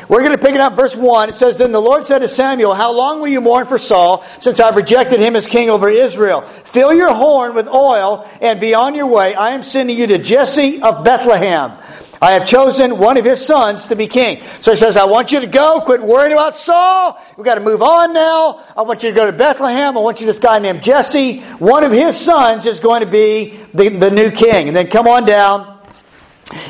We're 0.08 0.20
going 0.20 0.34
to 0.34 0.38
pick 0.38 0.54
it 0.54 0.62
up 0.62 0.76
verse 0.76 0.96
1. 0.96 1.30
It 1.30 1.36
says, 1.36 1.58
Then 1.58 1.72
the 1.72 1.82
Lord 1.82 2.06
said 2.06 2.20
to 2.20 2.28
Samuel, 2.28 2.74
How 2.74 2.92
long 2.92 3.20
will 3.20 3.28
you 3.28 3.42
mourn 3.42 3.66
for 3.66 3.78
Saul, 3.78 4.24
since 4.40 4.60
I've 4.60 4.76
rejected 4.76 5.20
him 5.20 5.36
as 5.36 5.48
king 5.48 5.70
over 5.70 5.90
Israel? 5.90 6.42
Fill 6.66 6.94
your 6.94 7.14
horn 7.14 7.56
with 7.56 7.68
oil 7.68 8.30
and 8.42 8.60
be 8.60 8.74
on 8.74 8.96
your 8.96 9.08
way. 9.08 9.34
I 9.34 9.52
am 9.52 9.64
sending 9.64 9.98
you 9.98 10.08
to 10.08 10.18
Jesse 10.18 10.82
of 10.82 11.04
Bethlehem. 11.04 11.78
I 12.22 12.32
have 12.32 12.48
chosen 12.48 12.98
one 12.98 13.18
of 13.18 13.26
his 13.26 13.46
sons 13.46 13.88
to 13.88 13.96
be 13.96 14.08
king. 14.08 14.42
So 14.62 14.72
he 14.72 14.78
says, 14.78 14.96
I 14.96 15.06
want 15.06 15.32
you 15.32 15.42
to 15.42 15.48
go. 15.48 15.82
Quit 15.82 16.02
worrying 16.02 16.34
about 16.34 16.58
Saul. 16.58 17.22
We've 17.38 17.46
got 17.46 17.56
to 17.56 17.62
move 17.62 17.82
on 17.82 18.14
now. 18.14 18.64
I 18.76 18.84
want 18.84 19.04
you 19.04 19.10
to 19.10 19.16
go 19.16 19.26
to 19.26 19.36
Bethlehem. 19.36 19.98
I 19.98 20.02
want 20.02 20.22
you 20.22 20.28
to 20.28 20.34
this 20.34 20.40
guy 20.40 20.60
named 20.60 20.84
Jesse. 20.84 21.42
One 21.60 21.84
of 21.84 21.92
his 21.92 22.18
sons 22.18 22.66
is 22.66 22.80
going 22.80 23.02
to 23.02 23.10
be 23.10 23.60
the, 23.74 23.90
the 23.90 24.12
new 24.12 24.32
king. 24.32 24.68
And 24.68 24.76
then 24.76 24.88
come 24.88 25.08
on 25.08 25.26
down. 25.26 25.75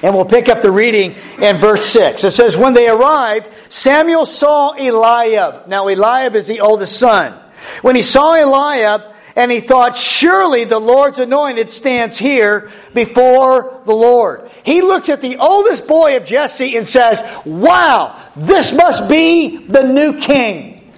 And 0.02 0.16
we'll 0.16 0.26
pick 0.26 0.48
up 0.48 0.62
the 0.62 0.72
reading 0.72 1.16
in 1.40 1.58
verse 1.58 1.86
6. 1.88 2.24
It 2.24 2.32
says, 2.32 2.56
When 2.56 2.74
they 2.74 2.88
arrived, 2.88 3.50
Samuel 3.70 4.26
saw 4.26 4.72
Eliab. 4.72 5.68
Now, 5.68 5.88
Eliab 5.88 6.36
is 6.36 6.48
the 6.48 6.62
oldest 6.62 6.98
son. 6.98 7.40
When 7.82 7.96
he 7.96 8.04
saw 8.04 8.36
Eliab, 8.36 9.16
and 9.36 9.52
he 9.52 9.60
thought, 9.60 9.98
surely 9.98 10.64
the 10.64 10.80
Lord's 10.80 11.20
anointed 11.20 11.70
stands 11.70 12.18
here 12.18 12.72
before 12.94 13.82
the 13.86 13.94
Lord. 13.94 14.50
He 14.64 14.82
looks 14.82 15.10
at 15.10 15.20
the 15.20 15.38
oldest 15.38 15.88
boy 15.88 16.16
of 16.16 16.26
Jesse 16.26 16.78
and 16.78 16.88
says, 16.88 17.22
wow, 17.46 18.18
this 18.36 18.76
must 18.76 19.10
be 19.10 19.58
the 19.58 19.84
new 19.84 20.22
king. 20.22 20.94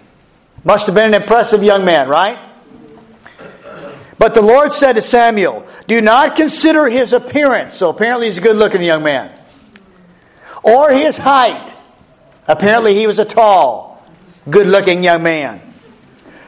Must 0.63 0.85
have 0.85 0.93
been 0.93 1.15
an 1.15 1.21
impressive 1.21 1.63
young 1.63 1.83
man, 1.83 2.07
right? 2.07 2.37
But 4.19 4.35
the 4.35 4.41
Lord 4.41 4.73
said 4.73 4.93
to 4.93 5.01
Samuel, 5.01 5.66
do 5.87 6.01
not 6.01 6.35
consider 6.35 6.87
his 6.89 7.13
appearance. 7.13 7.75
So 7.75 7.89
apparently 7.89 8.27
he's 8.27 8.37
a 8.37 8.41
good 8.41 8.55
looking 8.55 8.83
young 8.83 9.03
man. 9.03 9.37
Or 10.63 10.91
his 10.91 11.17
height. 11.17 11.73
Apparently 12.47 12.93
he 12.93 13.07
was 13.07 13.19
a 13.19 13.25
tall, 13.25 14.03
good 14.49 14.67
looking 14.67 15.03
young 15.03 15.23
man. 15.23 15.61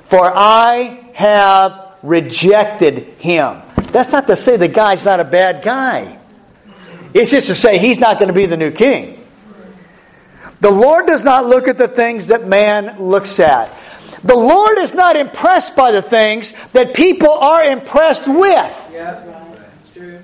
For 0.09 0.21
I 0.23 1.11
have 1.13 1.95
rejected 2.03 3.05
him. 3.19 3.61
That's 3.91 4.11
not 4.11 4.27
to 4.27 4.35
say 4.35 4.57
the 4.57 4.67
guy's 4.67 5.03
not 5.05 5.19
a 5.19 5.25
bad 5.25 5.63
guy. 5.63 6.19
It's 7.13 7.31
just 7.31 7.47
to 7.47 7.55
say 7.55 7.77
he's 7.79 7.99
not 7.99 8.19
going 8.19 8.27
to 8.27 8.33
be 8.33 8.45
the 8.45 8.57
new 8.57 8.71
king. 8.71 9.25
The 10.61 10.71
Lord 10.71 11.07
does 11.07 11.23
not 11.23 11.45
look 11.45 11.67
at 11.67 11.77
the 11.77 11.87
things 11.87 12.27
that 12.27 12.45
man 12.45 12.99
looks 12.99 13.39
at. 13.39 13.75
The 14.23 14.35
Lord 14.35 14.77
is 14.79 14.93
not 14.93 15.15
impressed 15.15 15.75
by 15.75 15.91
the 15.91 16.01
things 16.01 16.53
that 16.73 16.93
people 16.93 17.31
are 17.31 17.63
impressed 17.63 18.27
with. 18.27 18.75
Yeah, 18.91 19.55
true. 19.93 20.19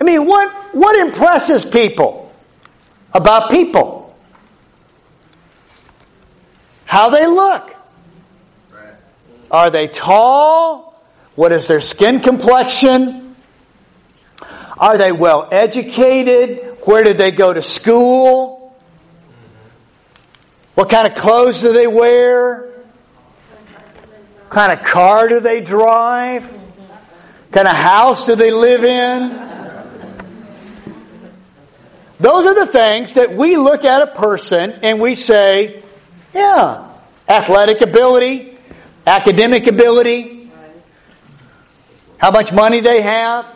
I 0.00 0.04
mean, 0.04 0.26
what, 0.26 0.52
what 0.74 0.98
impresses 0.98 1.64
people 1.64 2.32
about 3.12 3.50
people? 3.50 4.14
How 6.84 7.08
they 7.08 7.26
look. 7.26 7.74
Are 9.50 9.70
they 9.70 9.86
tall? 9.86 11.00
What 11.34 11.52
is 11.52 11.66
their 11.66 11.80
skin 11.80 12.20
complexion? 12.20 13.36
Are 14.76 14.98
they 14.98 15.12
well 15.12 15.48
educated? 15.50 16.78
Where 16.84 17.04
did 17.04 17.16
they 17.16 17.30
go 17.30 17.52
to 17.52 17.62
school? 17.62 18.51
What 20.82 20.90
kind 20.90 21.06
of 21.06 21.14
clothes 21.14 21.60
do 21.60 21.72
they 21.72 21.86
wear? 21.86 22.62
What 24.40 24.50
kind 24.50 24.72
of 24.72 24.84
car 24.84 25.28
do 25.28 25.38
they 25.38 25.60
drive? 25.60 26.42
What 26.42 27.52
kind 27.52 27.68
of 27.68 27.76
house 27.76 28.26
do 28.26 28.34
they 28.34 28.50
live 28.50 28.82
in? 28.82 29.28
Those 32.18 32.46
are 32.46 32.54
the 32.56 32.66
things 32.66 33.14
that 33.14 33.32
we 33.32 33.56
look 33.56 33.84
at 33.84 34.02
a 34.02 34.08
person 34.08 34.72
and 34.82 35.00
we 35.00 35.14
say, 35.14 35.84
yeah, 36.34 36.90
athletic 37.28 37.80
ability, 37.80 38.58
academic 39.06 39.68
ability, 39.68 40.50
how 42.18 42.32
much 42.32 42.52
money 42.52 42.80
they 42.80 43.02
have. 43.02 43.46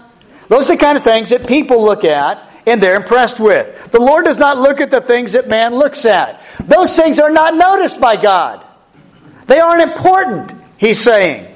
Those 0.47 0.71
are 0.71 0.76
the 0.76 0.80
kind 0.80 0.97
of 0.97 1.02
things 1.02 1.30
that 1.30 1.49
people 1.49 1.85
look 1.85 2.04
at 2.04 2.49
and 2.66 2.82
they're 2.82 2.96
impressed 2.96 3.38
with. 3.38 3.92
The 3.92 4.00
Lord 4.00 4.25
does 4.25 4.38
not 4.38 4.58
look 4.58 4.80
at 4.80 4.90
the 4.90 5.00
things 5.00 5.32
that 5.32 5.49
man 5.49 5.75
looks 5.75 6.04
at. 6.04 6.42
Those 6.64 6.94
things 6.96 7.18
are 7.18 7.30
not 7.30 7.54
noticed 7.54 8.00
by 8.00 8.20
God. 8.20 8.64
They 9.46 9.61
aren't 9.61 9.82
important, 9.82 10.52
he's 10.76 11.00
saying. 11.00 11.54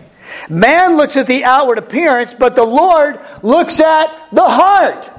Man 0.48 0.96
looks 0.96 1.16
at 1.16 1.26
the 1.26 1.44
outward 1.44 1.78
appearance, 1.78 2.32
but 2.32 2.54
the 2.54 2.64
Lord 2.64 3.20
looks 3.42 3.80
at 3.80 4.06
the 4.32 4.48
heart. 4.48 5.10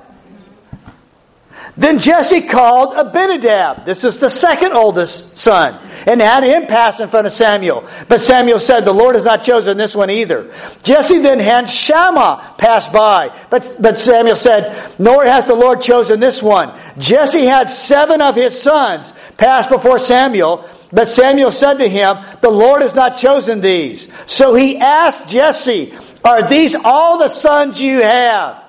Then 1.78 2.00
Jesse 2.00 2.42
called 2.42 2.98
Abinadab. 2.98 3.86
This 3.86 4.04
is 4.04 4.18
the 4.18 4.30
second 4.30 4.74
oldest 4.74 5.38
son. 5.38 5.76
And 6.06 6.22
had 6.22 6.44
him 6.44 6.68
pass 6.68 7.00
in 7.00 7.08
front 7.08 7.28
of 7.28 7.34
Samuel. 7.34 7.88
But 8.10 8.22
Samuel 8.22 8.60
said, 8.60 8.84
The 8.84 8.94
Lord 8.94 9.16
has 9.16 9.24
not 9.24 9.44
chosen 9.44 9.78
this 9.78 9.96
one 9.96 10.10
either. 10.10 10.54
Jesse 10.84 11.20
then 11.20 11.40
had 11.40 11.70
Shammah 11.70 12.56
pass 12.58 12.88
by. 12.88 13.36
But, 13.50 13.82
but 13.82 13.98
Samuel 13.98 14.36
said, 14.36 15.00
Nor 15.00 15.26
has 15.26 15.48
the 15.48 15.56
Lord 15.56 15.82
chosen 15.82 16.20
this 16.20 16.42
one. 16.42 16.78
Jesse 16.98 17.46
had 17.46 17.70
seven 17.70 18.22
of 18.22 18.36
his 18.36 18.62
sons 18.62 19.14
pass 19.38 19.66
before 19.68 20.00
Samuel. 20.00 20.70
But 20.92 21.08
Samuel 21.08 21.52
said 21.52 21.76
to 21.76 21.88
him, 21.88 22.18
The 22.42 22.50
Lord 22.50 22.82
has 22.82 22.94
not 22.94 23.18
chosen 23.18 23.62
these. 23.62 24.12
So 24.26 24.56
he 24.56 24.78
asked 24.78 25.30
Jesse, 25.30 25.98
Are 26.26 26.50
these 26.50 26.76
all 26.76 27.18
the 27.18 27.30
sons 27.30 27.80
you 27.80 28.02
have? 28.02 28.62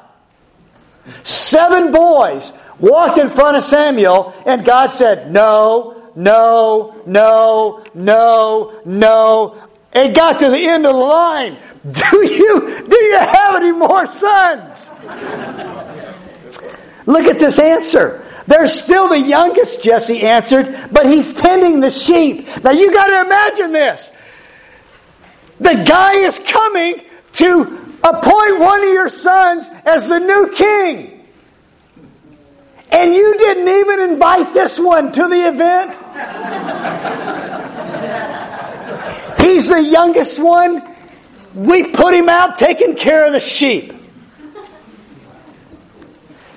Seven 1.25 1.91
boys 1.91 2.53
walked 2.83 3.19
in 3.19 3.31
front 3.31 3.57
of 3.57 3.65
Samuel, 3.65 4.35
and 4.45 4.65
God 4.65 4.93
said, 4.93 5.33
No, 5.33 6.11
no, 6.15 7.03
no, 7.07 7.85
no, 7.95 8.81
no. 8.85 9.69
It 9.95 10.15
got 10.15 10.41
to 10.41 10.51
the 10.51 10.67
end 10.67 10.85
of 10.85 10.93
the 10.93 10.99
line. 10.99 11.57
Do 11.91 12.25
you, 12.25 12.87
do 12.89 12.97
you 12.97 13.19
have 13.19 13.57
any 13.57 13.73
more 13.73 14.07
sons? 14.07 14.89
Look 17.07 17.27
at 17.27 17.41
this 17.41 17.59
answer. 17.59 18.25
They're 18.47 18.69
still 18.69 19.09
the 19.09 19.19
youngest, 19.19 19.83
Jesse 19.83 20.21
answered, 20.21 20.91
but 20.93 21.07
he's 21.07 21.33
tending 21.33 21.81
the 21.81 21.91
sheep. 21.91 22.47
Now 22.63 22.71
you 22.71 22.93
got 22.93 23.09
to 23.09 23.27
imagine 23.27 23.73
this. 23.73 24.13
The 25.59 25.75
guy 25.75 26.15
is 26.19 26.39
coming 26.39 27.03
to 27.33 27.63
appoint 28.05 28.61
one 28.61 28.81
of 28.81 28.89
your 28.89 29.09
sons 29.09 29.67
as 29.85 30.09
the 30.09 30.21
new 30.21 30.53
king. 30.55 31.12
And 32.93 33.15
you 33.15 33.35
didn't 33.39 33.69
even 33.69 34.01
invite 34.13 34.53
this 34.53 34.79
one 34.79 35.13
to 35.13 35.27
the 35.27 35.49
event? 35.49 35.93
He's 39.41 39.69
the 39.69 39.83
youngest 39.83 40.39
one. 40.39 40.89
We 41.55 41.91
put 41.93 42.15
him 42.15 42.29
out 42.29 42.57
taking 42.57 42.97
care 42.97 43.25
of 43.25 43.33
the 43.33 43.41
sheep. 43.41 43.95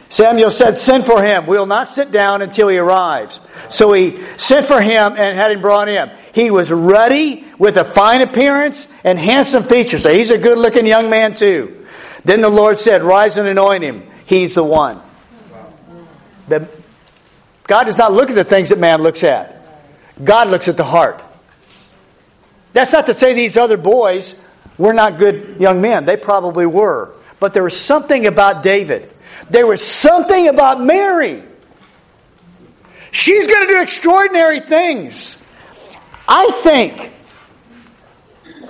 Samuel 0.09 0.51
said, 0.51 0.77
Send 0.77 1.05
for 1.05 1.23
him. 1.23 1.45
We'll 1.45 1.65
not 1.65 1.87
sit 1.87 2.11
down 2.11 2.41
until 2.41 2.67
he 2.67 2.77
arrives. 2.77 3.39
So 3.69 3.91
he 3.93 4.23
sent 4.37 4.67
for 4.67 4.79
him 4.79 5.15
and 5.17 5.37
had 5.37 5.51
him 5.51 5.61
brought 5.61 5.89
in. 5.89 6.11
He 6.33 6.51
was 6.51 6.71
ruddy 6.71 7.45
with 7.57 7.77
a 7.77 7.85
fine 7.93 8.21
appearance 8.21 8.87
and 9.03 9.19
handsome 9.19 9.63
features. 9.63 10.03
So 10.03 10.13
he's 10.13 10.31
a 10.31 10.37
good 10.37 10.57
looking 10.57 10.85
young 10.85 11.09
man 11.09 11.33
too. 11.33 11.85
Then 12.23 12.41
the 12.41 12.49
Lord 12.49 12.79
said, 12.79 13.03
Rise 13.03 13.37
and 13.37 13.47
anoint 13.47 13.83
him. 13.83 14.03
He's 14.25 14.55
the 14.55 14.63
one. 14.63 15.01
That 16.47 16.69
God 17.67 17.85
does 17.85 17.97
not 17.97 18.13
look 18.13 18.29
at 18.29 18.35
the 18.35 18.43
things 18.43 18.69
that 18.69 18.79
man 18.79 19.01
looks 19.01 19.23
at. 19.23 19.55
God 20.23 20.49
looks 20.49 20.67
at 20.67 20.77
the 20.77 20.83
heart. 20.83 21.21
That's 22.73 22.91
not 22.91 23.05
to 23.07 23.13
say 23.13 23.33
these 23.33 23.57
other 23.57 23.77
boys 23.77 24.39
were 24.77 24.93
not 24.93 25.17
good 25.17 25.57
young 25.59 25.81
men. 25.81 26.05
They 26.05 26.17
probably 26.17 26.65
were. 26.65 27.13
But 27.39 27.53
there 27.53 27.63
was 27.63 27.77
something 27.79 28.27
about 28.27 28.63
David. 28.63 29.11
There 29.49 29.67
was 29.67 29.81
something 29.85 30.47
about 30.47 30.81
Mary. 30.81 31.43
She's 33.11 33.47
going 33.47 33.67
to 33.67 33.73
do 33.73 33.81
extraordinary 33.81 34.59
things. 34.61 35.41
I 36.27 36.51
think 36.63 37.11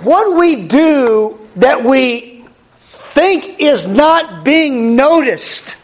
what 0.02 0.36
we 0.38 0.66
do 0.66 1.40
that 1.56 1.84
we 1.84 2.44
think 2.90 3.60
is 3.60 3.86
not 3.86 4.44
being 4.44 4.94
noticed 4.94 5.76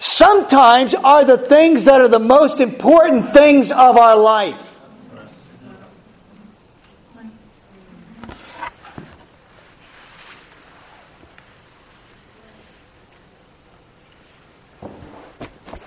sometimes 0.00 0.94
are 0.94 1.24
the 1.24 1.38
things 1.38 1.84
that 1.84 2.00
are 2.00 2.08
the 2.08 2.18
most 2.18 2.60
important 2.60 3.32
things 3.32 3.70
of 3.70 3.96
our 3.96 4.16
life. 4.16 4.66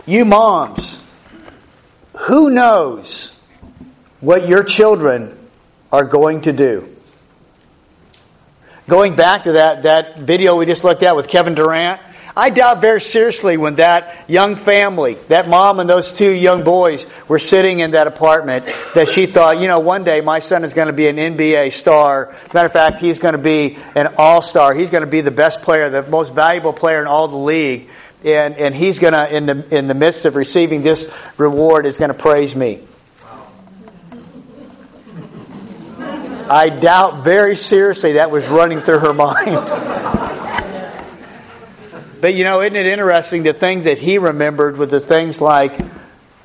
You 0.06 0.26
moms, 0.26 1.02
who 2.14 2.50
knows 2.50 3.40
what 4.20 4.48
your 4.48 4.64
children 4.64 5.38
are 5.92 6.04
going 6.04 6.42
to 6.42 6.54
do? 6.54 6.94
Going 8.88 9.16
back 9.16 9.44
to 9.44 9.54
that, 9.54 9.84
that 9.84 10.20
video 10.20 10.58
we 10.58 10.66
just 10.66 10.84
looked 10.84 11.04
at 11.04 11.16
with 11.16 11.30
Kevin 11.30 11.56
Durant, 11.56 12.02
I 12.36 12.50
doubt 12.50 12.82
very 12.82 13.00
seriously 13.00 13.58
when 13.58 13.76
that 13.76 14.30
young 14.30 14.56
family, 14.56 15.16
that 15.28 15.48
mom 15.48 15.80
and 15.80 15.90
those 15.90 16.12
two 16.12 16.32
young 16.32 16.64
boys 16.64 17.06
were 17.28 17.40
sitting 17.40 17.80
in 17.80 17.92
that 17.92 18.08
apartment, 18.08 18.66
that 18.96 19.08
she 19.08 19.28
thought, 19.28 19.60
you 19.60 19.68
know, 19.68 19.80
one 19.80 20.04
day 20.04 20.22
my 20.22 20.40
son 20.40 20.64
is 20.64 20.74
going 20.74 20.88
to 20.88 20.94
be 20.94 21.08
an 21.08 21.18
NBA 21.18 21.74
star. 21.74 22.36
matter 22.54 22.66
of 22.66 22.74
fact, 22.74 23.00
he's 23.00 23.20
going 23.20 23.34
to 23.34 23.38
be 23.38 23.78
an 23.96 24.16
all-star. 24.18 24.74
He's 24.74 24.90
going 24.90 25.04
to 25.04 25.10
be 25.10 25.22
the 25.22 25.32
best 25.32 25.62
player, 25.62 25.90
the 25.90 26.02
most 26.04 26.34
valuable 26.34 26.74
player 26.74 27.02
in 27.02 27.08
all 27.08 27.28
the 27.28 27.38
league 27.38 27.90
and, 28.24 28.56
and 28.56 28.74
he's 28.74 29.00
going 29.00 29.14
to, 29.14 29.36
in 29.36 29.46
the, 29.46 29.76
in 29.76 29.88
the 29.88 29.94
midst 29.94 30.26
of 30.26 30.36
receiving 30.36 30.82
this 30.82 31.14
reward, 31.38 31.86
is 31.86 31.98
going 31.98 32.10
to 32.10 32.18
praise 32.18 32.56
me. 32.56 32.82
I 36.50 36.70
doubt 36.70 37.24
very 37.24 37.56
seriously 37.56 38.14
that 38.14 38.30
was 38.32 38.46
running 38.48 38.80
through 38.80 39.00
her 39.00 39.14
mind. 39.14 40.23
But 42.24 42.36
you 42.36 42.46
know, 42.46 42.62
isn't 42.62 42.78
it 42.78 42.86
interesting? 42.86 43.44
The 43.44 43.52
thing 43.52 43.84
that 43.84 43.98
he 43.98 44.18
remembered 44.18 44.78
was 44.78 44.90
the 44.90 45.02
things 45.02 45.42
like, 45.42 45.78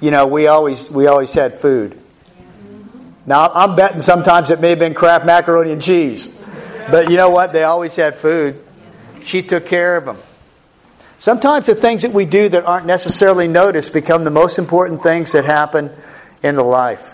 you 0.00 0.10
know, 0.10 0.26
we 0.26 0.48
always 0.48 0.90
we 0.90 1.06
always 1.06 1.32
had 1.32 1.60
food. 1.60 1.96
Now 3.26 3.46
I'm 3.54 3.76
betting 3.76 4.02
sometimes 4.02 4.50
it 4.50 4.60
may 4.60 4.70
have 4.70 4.80
been 4.80 4.92
Kraft 4.92 5.24
macaroni 5.24 5.70
and 5.70 5.80
cheese, 5.80 6.26
but 6.90 7.12
you 7.12 7.16
know 7.16 7.30
what? 7.30 7.52
They 7.52 7.62
always 7.62 7.94
had 7.94 8.16
food. 8.16 8.60
She 9.22 9.44
took 9.44 9.66
care 9.66 9.96
of 9.96 10.04
them. 10.04 10.18
Sometimes 11.20 11.66
the 11.66 11.76
things 11.76 12.02
that 12.02 12.12
we 12.12 12.24
do 12.24 12.48
that 12.48 12.64
aren't 12.64 12.86
necessarily 12.86 13.46
noticed 13.46 13.92
become 13.92 14.24
the 14.24 14.30
most 14.30 14.58
important 14.58 15.04
things 15.04 15.30
that 15.30 15.44
happen 15.44 15.92
in 16.42 16.56
the 16.56 16.64
life. 16.64 17.04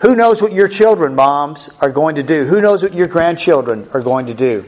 Who 0.00 0.16
knows 0.16 0.42
what 0.42 0.52
your 0.52 0.66
children, 0.66 1.14
moms, 1.14 1.70
are 1.80 1.92
going 1.92 2.16
to 2.16 2.24
do? 2.24 2.44
Who 2.44 2.60
knows 2.60 2.82
what 2.82 2.92
your 2.92 3.06
grandchildren 3.06 3.88
are 3.94 4.00
going 4.00 4.26
to 4.26 4.34
do? 4.34 4.64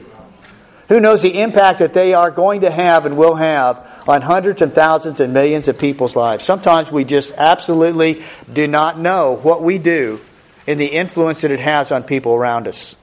Who 0.89 0.99
knows 0.99 1.21
the 1.21 1.39
impact 1.39 1.79
that 1.79 1.93
they 1.93 2.15
are 2.15 2.31
going 2.31 2.61
to 2.61 2.71
have 2.71 3.05
and 3.05 3.15
will 3.15 3.35
have 3.35 3.87
on 4.07 4.23
hundreds 4.23 4.63
and 4.63 4.73
thousands 4.73 5.19
and 5.19 5.33
millions 5.33 5.67
of 5.67 5.77
people's 5.77 6.15
lives? 6.15 6.43
Sometimes 6.43 6.91
we 6.91 7.03
just 7.03 7.31
absolutely 7.37 8.23
do 8.51 8.67
not 8.67 8.99
know 8.99 9.39
what 9.41 9.63
we 9.63 9.77
do 9.77 10.19
and 10.65 10.79
the 10.79 10.87
influence 10.87 11.41
that 11.41 11.51
it 11.51 11.59
has 11.59 11.91
on 11.91 12.03
people 12.03 12.33
around 12.33 12.67
us. 12.67 12.95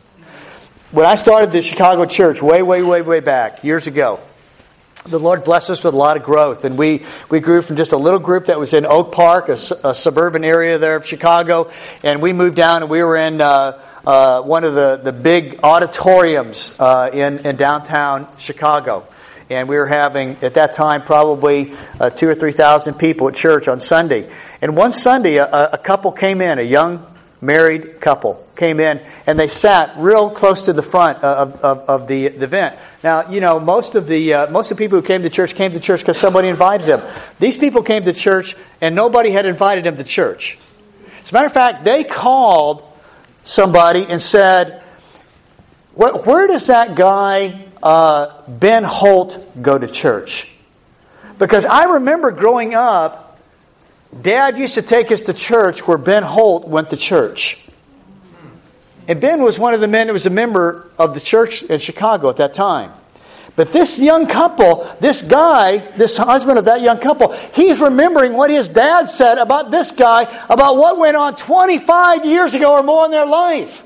When 0.91 1.07
I 1.07 1.15
started 1.15 1.53
the 1.53 1.63
Chicago 1.63 2.07
church 2.07 2.43
way, 2.43 2.61
way, 2.61 2.83
way, 2.83 3.03
way 3.03 3.21
back, 3.21 3.63
years 3.63 3.87
ago, 3.87 4.19
the 5.07 5.19
Lord 5.21 5.45
blessed 5.45 5.71
us 5.71 5.85
with 5.85 5.95
a 5.95 5.97
lot 5.97 6.17
of 6.17 6.25
growth, 6.25 6.65
and 6.65 6.77
we, 6.77 7.05
we 7.31 7.41
grew 7.41 7.63
from 7.63 7.77
just 7.77 7.93
a 7.93 7.97
little 7.97 8.19
group 8.19 8.47
that 8.47 8.59
was 8.59 8.75
in 8.75 8.85
Oak 8.85 9.13
Park, 9.13 9.49
a, 9.49 9.59
a 9.85 9.95
suburban 9.95 10.45
area 10.45 10.79
there 10.79 10.97
of 10.97 11.07
Chicago, 11.07 11.71
and 12.03 12.21
we 12.21 12.33
moved 12.33 12.57
down 12.57 12.83
and 12.83 12.91
we 12.91 13.03
were 13.03 13.17
in 13.17 13.41
uh, 13.41 13.81
uh, 14.05 14.43
one 14.43 14.65
of 14.65 14.75
the, 14.75 14.97
the 14.97 15.13
big 15.13 15.61
auditoriums 15.63 16.77
uh, 16.79 17.11
in, 17.13 17.47
in 17.47 17.57
downtown 17.57 18.29
Chicago. 18.39 19.07
And 19.49 19.69
we 19.69 19.77
were 19.77 19.87
having, 19.87 20.37
at 20.43 20.55
that 20.55 20.75
time, 20.75 21.03
probably 21.03 21.73
uh, 22.01 22.11
two 22.11 22.29
or 22.29 22.35
three 22.35 22.51
thousand 22.51 22.95
people 22.95 23.29
at 23.29 23.37
church 23.37 23.69
on 23.69 23.79
Sunday. 23.79 24.29
And 24.61 24.77
one 24.77 24.93
Sunday, 24.93 25.37
a, 25.37 25.71
a 25.73 25.79
couple 25.79 26.11
came 26.11 26.41
in, 26.41 26.59
a 26.59 26.63
young 26.63 27.07
married 27.41 28.01
couple 28.01 28.45
came 28.57 28.81
in 28.81 29.01
and 29.27 29.39
they 29.39 29.49
sat 29.49 29.95
real 29.99 30.31
close 30.31 30.63
to 30.63 30.73
the 30.73 30.83
front 30.83 31.23
of, 31.23 31.57
of, 31.63 31.79
of 31.89 32.09
the, 32.09 32.29
the 32.29 32.45
event. 32.45 32.77
Now, 33.05 33.31
you 33.31 33.41
know, 33.41 33.61
most 33.61 33.95
of 33.95 34.07
the 34.07 34.35
uh, 34.35 34.51
most 34.51 34.71
of 34.71 34.77
the 34.77 34.85
people 34.85 35.01
who 35.01 35.07
came 35.07 35.23
to 35.23 35.31
church 35.31 35.55
came 35.55 35.73
to 35.73 35.81
church 35.81 36.01
because 36.01 36.19
somebody 36.19 36.49
invited 36.49 36.87
them. 36.87 37.03
These 37.39 37.57
people 37.57 37.83
came 37.83 38.05
to 38.05 38.13
church 38.13 38.57
and 38.81 38.95
nobody 38.95 39.31
had 39.31 39.47
invited 39.47 39.85
them 39.85 39.97
to 39.97 40.05
church. 40.05 40.59
As 41.23 41.31
a 41.31 41.35
matter 41.35 41.47
of 41.47 41.53
fact, 41.53 41.85
they 41.85 42.05
called 42.05 42.83
somebody 43.45 44.07
and 44.09 44.21
said, 44.21 44.83
"Where 45.95 46.47
does 46.47 46.67
that 46.67 46.95
guy 46.95 47.67
uh, 47.83 48.43
Ben 48.49 48.85
Holt 48.85 49.63
go 49.63 49.79
to 49.79 49.87
church?" 49.87 50.49
Because 51.39 51.67
I 51.67 51.85
remember 51.85 52.31
growing 52.31 52.75
up 52.75 53.26
Dad 54.23 54.59
used 54.59 54.75
to 54.75 54.83
take 54.83 55.11
us 55.13 55.23
to 55.23 55.33
church 55.33 55.87
where 55.87 55.99
Ben 55.99 56.23
Holt 56.23 56.67
went 56.67 56.91
to 56.91 56.97
church. 56.97 57.63
And 59.09 59.21
Ben 59.21 59.43
was 59.43 59.59
one 59.59 59.75
of 59.75 59.81
the 59.81 59.89
men 59.89 60.09
who 60.09 60.13
was 60.13 60.27
a 60.27 60.31
member 60.31 60.91
of 60.99 61.15
the 61.15 61.21
church 61.21 61.63
in 61.63 61.79
Chicago 61.79 62.29
at 62.29 62.37
that 62.37 62.55
time. 62.55 62.93
But 63.55 63.73
this 63.73 63.99
young 63.99 64.27
couple, 64.27 64.91
this 65.01 65.23
guy, 65.23 65.79
this 65.97 66.17
husband 66.17 66.59
of 66.59 66.67
that 66.67 66.83
young 66.83 66.99
couple, 66.99 67.33
he's 67.55 67.81
remembering 67.81 68.35
what 68.35 68.51
his 68.51 68.69
dad 68.69 69.09
said 69.09 69.39
about 69.39 69.71
this 69.71 69.93
guy, 69.93 70.23
about 70.51 70.77
what 70.77 70.99
went 70.99 71.17
on 71.17 71.37
25 71.37 72.27
years 72.27 72.53
ago 72.53 72.73
or 72.73 72.83
more 72.83 73.07
in 73.07 73.11
their 73.11 73.27
life. 73.27 73.83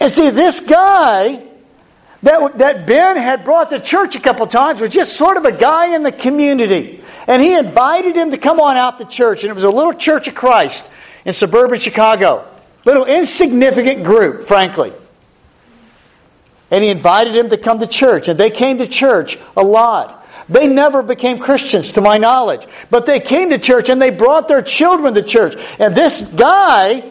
And 0.00 0.10
see, 0.10 0.30
this 0.30 0.60
guy 0.60 1.42
that, 2.24 2.58
that 2.58 2.86
Ben 2.86 3.16
had 3.16 3.44
brought 3.44 3.70
to 3.70 3.78
church 3.78 4.16
a 4.16 4.20
couple 4.20 4.46
times 4.46 4.80
was 4.80 4.90
just 4.90 5.14
sort 5.14 5.36
of 5.36 5.44
a 5.44 5.52
guy 5.52 5.94
in 5.94 6.02
the 6.02 6.10
community. 6.10 7.02
And 7.26 7.42
he 7.42 7.54
invited 7.54 8.16
him 8.16 8.30
to 8.30 8.38
come 8.38 8.60
on 8.60 8.76
out 8.76 8.98
to 8.98 9.04
church. 9.04 9.42
And 9.42 9.50
it 9.50 9.54
was 9.54 9.64
a 9.64 9.70
little 9.70 9.92
church 9.92 10.26
of 10.26 10.34
Christ 10.34 10.90
in 11.26 11.34
suburban 11.34 11.80
Chicago. 11.80 12.48
Little 12.86 13.04
insignificant 13.04 14.04
group, 14.04 14.48
frankly. 14.48 14.92
And 16.70 16.82
he 16.82 16.88
invited 16.88 17.36
him 17.36 17.50
to 17.50 17.58
come 17.58 17.80
to 17.80 17.86
church. 17.86 18.28
And 18.28 18.40
they 18.40 18.50
came 18.50 18.78
to 18.78 18.88
church 18.88 19.38
a 19.54 19.62
lot. 19.62 20.26
They 20.48 20.66
never 20.66 21.02
became 21.02 21.38
Christians, 21.38 21.92
to 21.92 22.00
my 22.00 22.16
knowledge. 22.16 22.66
But 22.88 23.04
they 23.04 23.20
came 23.20 23.50
to 23.50 23.58
church 23.58 23.90
and 23.90 24.00
they 24.00 24.10
brought 24.10 24.48
their 24.48 24.62
children 24.62 25.12
to 25.12 25.22
church. 25.22 25.56
And 25.78 25.94
this 25.94 26.22
guy 26.22 27.10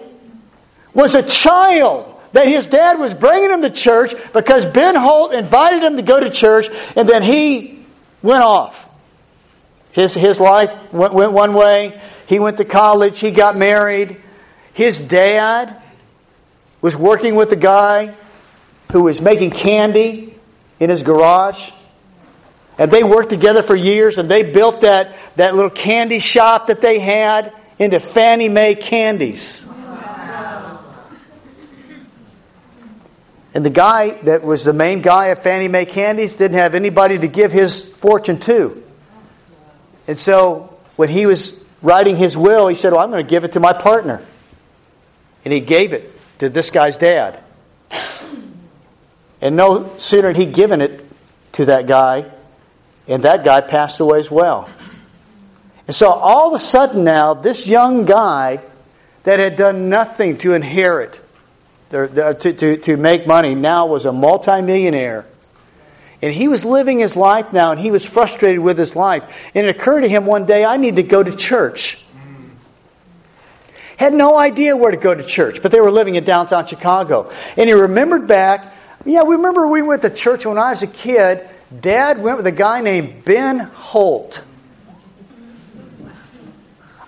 was 0.95 1.13
a 1.13 1.21
child 1.21 2.12
that 2.33 2.47
his 2.47 2.67
dad 2.67 2.99
was 2.99 3.13
bringing 3.13 3.51
him 3.51 3.61
to 3.61 3.69
church 3.69 4.13
because 4.33 4.65
Ben 4.65 4.95
Holt 4.95 5.33
invited 5.33 5.83
him 5.83 5.95
to 5.95 6.01
go 6.01 6.19
to 6.19 6.29
church 6.29 6.67
and 6.95 7.07
then 7.07 7.23
he 7.23 7.79
went 8.21 8.43
off. 8.43 8.89
His, 9.91 10.13
his 10.13 10.39
life 10.39 10.71
went, 10.91 11.13
went 11.13 11.31
one 11.31 11.53
way. 11.53 12.01
He 12.27 12.39
went 12.39 12.57
to 12.57 12.65
college. 12.65 13.19
He 13.19 13.31
got 13.31 13.55
married. 13.55 14.17
His 14.73 14.99
dad 14.99 15.81
was 16.81 16.95
working 16.95 17.35
with 17.35 17.51
a 17.51 17.55
guy 17.55 18.15
who 18.91 19.03
was 19.03 19.21
making 19.21 19.51
candy 19.51 20.35
in 20.79 20.89
his 20.89 21.03
garage. 21.03 21.71
And 22.79 22.89
they 22.89 23.03
worked 23.03 23.29
together 23.29 23.61
for 23.61 23.75
years 23.75 24.17
and 24.17 24.29
they 24.29 24.41
built 24.41 24.81
that, 24.81 25.15
that 25.35 25.53
little 25.53 25.69
candy 25.69 26.17
shop 26.17 26.67
that 26.67 26.81
they 26.81 26.97
had 26.97 27.53
into 27.77 27.99
Fannie 27.99 28.49
May 28.49 28.73
candies. 28.73 29.63
And 33.53 33.63
the 33.63 33.69
guy 33.69 34.11
that 34.23 34.43
was 34.43 34.65
the 34.65 34.73
main 34.73 35.01
guy 35.01 35.27
of 35.27 35.43
Fannie 35.43 35.67
May 35.67 35.85
Candies 35.85 36.35
didn't 36.35 36.57
have 36.57 36.73
anybody 36.73 37.19
to 37.19 37.27
give 37.27 37.51
his 37.51 37.83
fortune 37.83 38.39
to. 38.41 38.83
And 40.07 40.19
so 40.19 40.75
when 40.95 41.09
he 41.09 41.25
was 41.25 41.59
writing 41.81 42.17
his 42.17 42.35
will, 42.35 42.67
he 42.67 42.75
said, 42.75 42.93
Well, 42.93 43.01
I'm 43.01 43.11
going 43.11 43.23
to 43.23 43.29
give 43.29 43.43
it 43.43 43.53
to 43.53 43.59
my 43.59 43.73
partner. 43.73 44.25
And 45.45 45.53
he 45.53 45.59
gave 45.59 45.93
it 45.93 46.11
to 46.39 46.49
this 46.49 46.71
guy's 46.71 46.97
dad. 46.97 47.39
And 49.41 49.57
no 49.57 49.97
sooner 49.97 50.29
had 50.29 50.37
he 50.37 50.45
given 50.45 50.81
it 50.81 51.05
to 51.53 51.65
that 51.65 51.85
guy, 51.85 52.31
and 53.09 53.23
that 53.23 53.43
guy 53.43 53.59
passed 53.59 53.99
away 53.99 54.19
as 54.19 54.31
well. 54.31 54.69
And 55.85 55.93
so 55.93 56.11
all 56.11 56.47
of 56.47 56.53
a 56.53 56.59
sudden 56.59 57.03
now, 57.03 57.33
this 57.33 57.67
young 57.67 58.05
guy 58.05 58.61
that 59.23 59.39
had 59.39 59.57
done 59.57 59.89
nothing 59.89 60.37
to 60.39 60.53
inherit, 60.53 61.19
to, 61.93 62.53
to, 62.53 62.77
to 62.77 62.97
make 62.97 63.25
money, 63.27 63.55
now 63.55 63.87
was 63.87 64.05
a 64.05 64.11
multimillionaire 64.11 65.25
and 66.23 66.33
he 66.33 66.47
was 66.47 66.63
living 66.63 66.99
his 66.99 67.17
life 67.17 67.51
now 67.51 67.71
and 67.71 67.79
he 67.81 67.91
was 67.91 68.05
frustrated 68.05 68.61
with 68.61 68.77
his 68.77 68.95
life. 68.95 69.25
And 69.53 69.67
it 69.67 69.75
occurred 69.75 70.01
to 70.01 70.07
him 70.07 70.25
one 70.25 70.45
day, 70.45 70.63
I 70.63 70.77
need 70.77 70.95
to 70.95 71.03
go 71.03 71.21
to 71.21 71.35
church. 71.35 72.01
Had 73.97 74.13
no 74.13 74.37
idea 74.37 74.77
where 74.77 74.91
to 74.91 74.95
go 74.95 75.13
to 75.13 75.21
church, 75.21 75.61
but 75.61 75.73
they 75.73 75.81
were 75.81 75.91
living 75.91 76.15
in 76.15 76.23
downtown 76.23 76.65
Chicago. 76.65 77.29
And 77.57 77.67
he 77.67 77.73
remembered 77.73 78.25
back, 78.25 78.73
yeah, 79.03 79.23
we 79.23 79.35
remember 79.35 79.67
we 79.67 79.81
went 79.81 80.01
to 80.03 80.09
church 80.09 80.45
when 80.45 80.57
I 80.57 80.71
was 80.71 80.81
a 80.81 80.87
kid. 80.87 81.45
Dad 81.77 82.23
went 82.23 82.37
with 82.37 82.47
a 82.47 82.53
guy 82.53 82.79
named 82.79 83.25
Ben 83.25 83.59
Holt. 83.59 84.41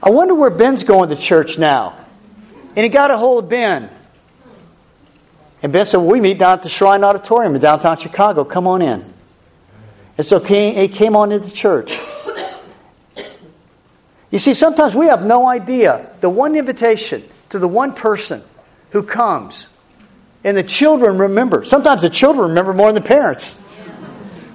I 0.03 0.09
wonder 0.09 0.35
where 0.35 0.49
Ben's 0.49 0.83
going 0.83 1.07
to 1.07 1.15
church 1.15 1.57
now. 1.57 1.97
And 2.75 2.83
he 2.83 2.89
got 2.89 3.11
a 3.11 3.17
hold 3.17 3.45
of 3.45 3.49
Ben. 3.49 3.89
And 5.65 5.73
Ben 5.73 5.85
said, 5.87 5.97
well, 5.97 6.09
We 6.09 6.21
meet 6.21 6.37
down 6.37 6.53
at 6.53 6.61
the 6.61 6.69
Shrine 6.69 7.03
Auditorium 7.03 7.55
in 7.55 7.61
downtown 7.61 7.97
Chicago. 7.97 8.45
Come 8.45 8.67
on 8.67 8.83
in. 8.83 9.03
And 10.15 10.27
so 10.27 10.37
he 10.37 10.87
came 10.89 11.15
on 11.15 11.31
into 11.31 11.47
the 11.47 11.55
church. 11.55 11.97
You 14.29 14.37
see, 14.37 14.53
sometimes 14.53 14.93
we 14.93 15.07
have 15.07 15.25
no 15.25 15.47
idea. 15.47 16.11
The 16.21 16.29
one 16.29 16.55
invitation 16.55 17.23
to 17.49 17.57
the 17.57 17.67
one 17.67 17.95
person 17.95 18.43
who 18.91 19.01
comes, 19.01 19.65
and 20.43 20.55
the 20.55 20.61
children 20.61 21.17
remember. 21.17 21.65
Sometimes 21.65 22.03
the 22.03 22.11
children 22.11 22.49
remember 22.49 22.75
more 22.75 22.93
than 22.93 23.01
the 23.01 23.07
parents. 23.07 23.57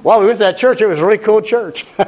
Wow, 0.05 0.21
we 0.21 0.27
went 0.27 0.37
to 0.37 0.45
that 0.45 0.59
church. 0.59 0.81
It 0.81 0.87
was 0.87 1.01
a 1.01 1.05
really 1.05 1.19
cool 1.19 1.43
church. 1.43 1.87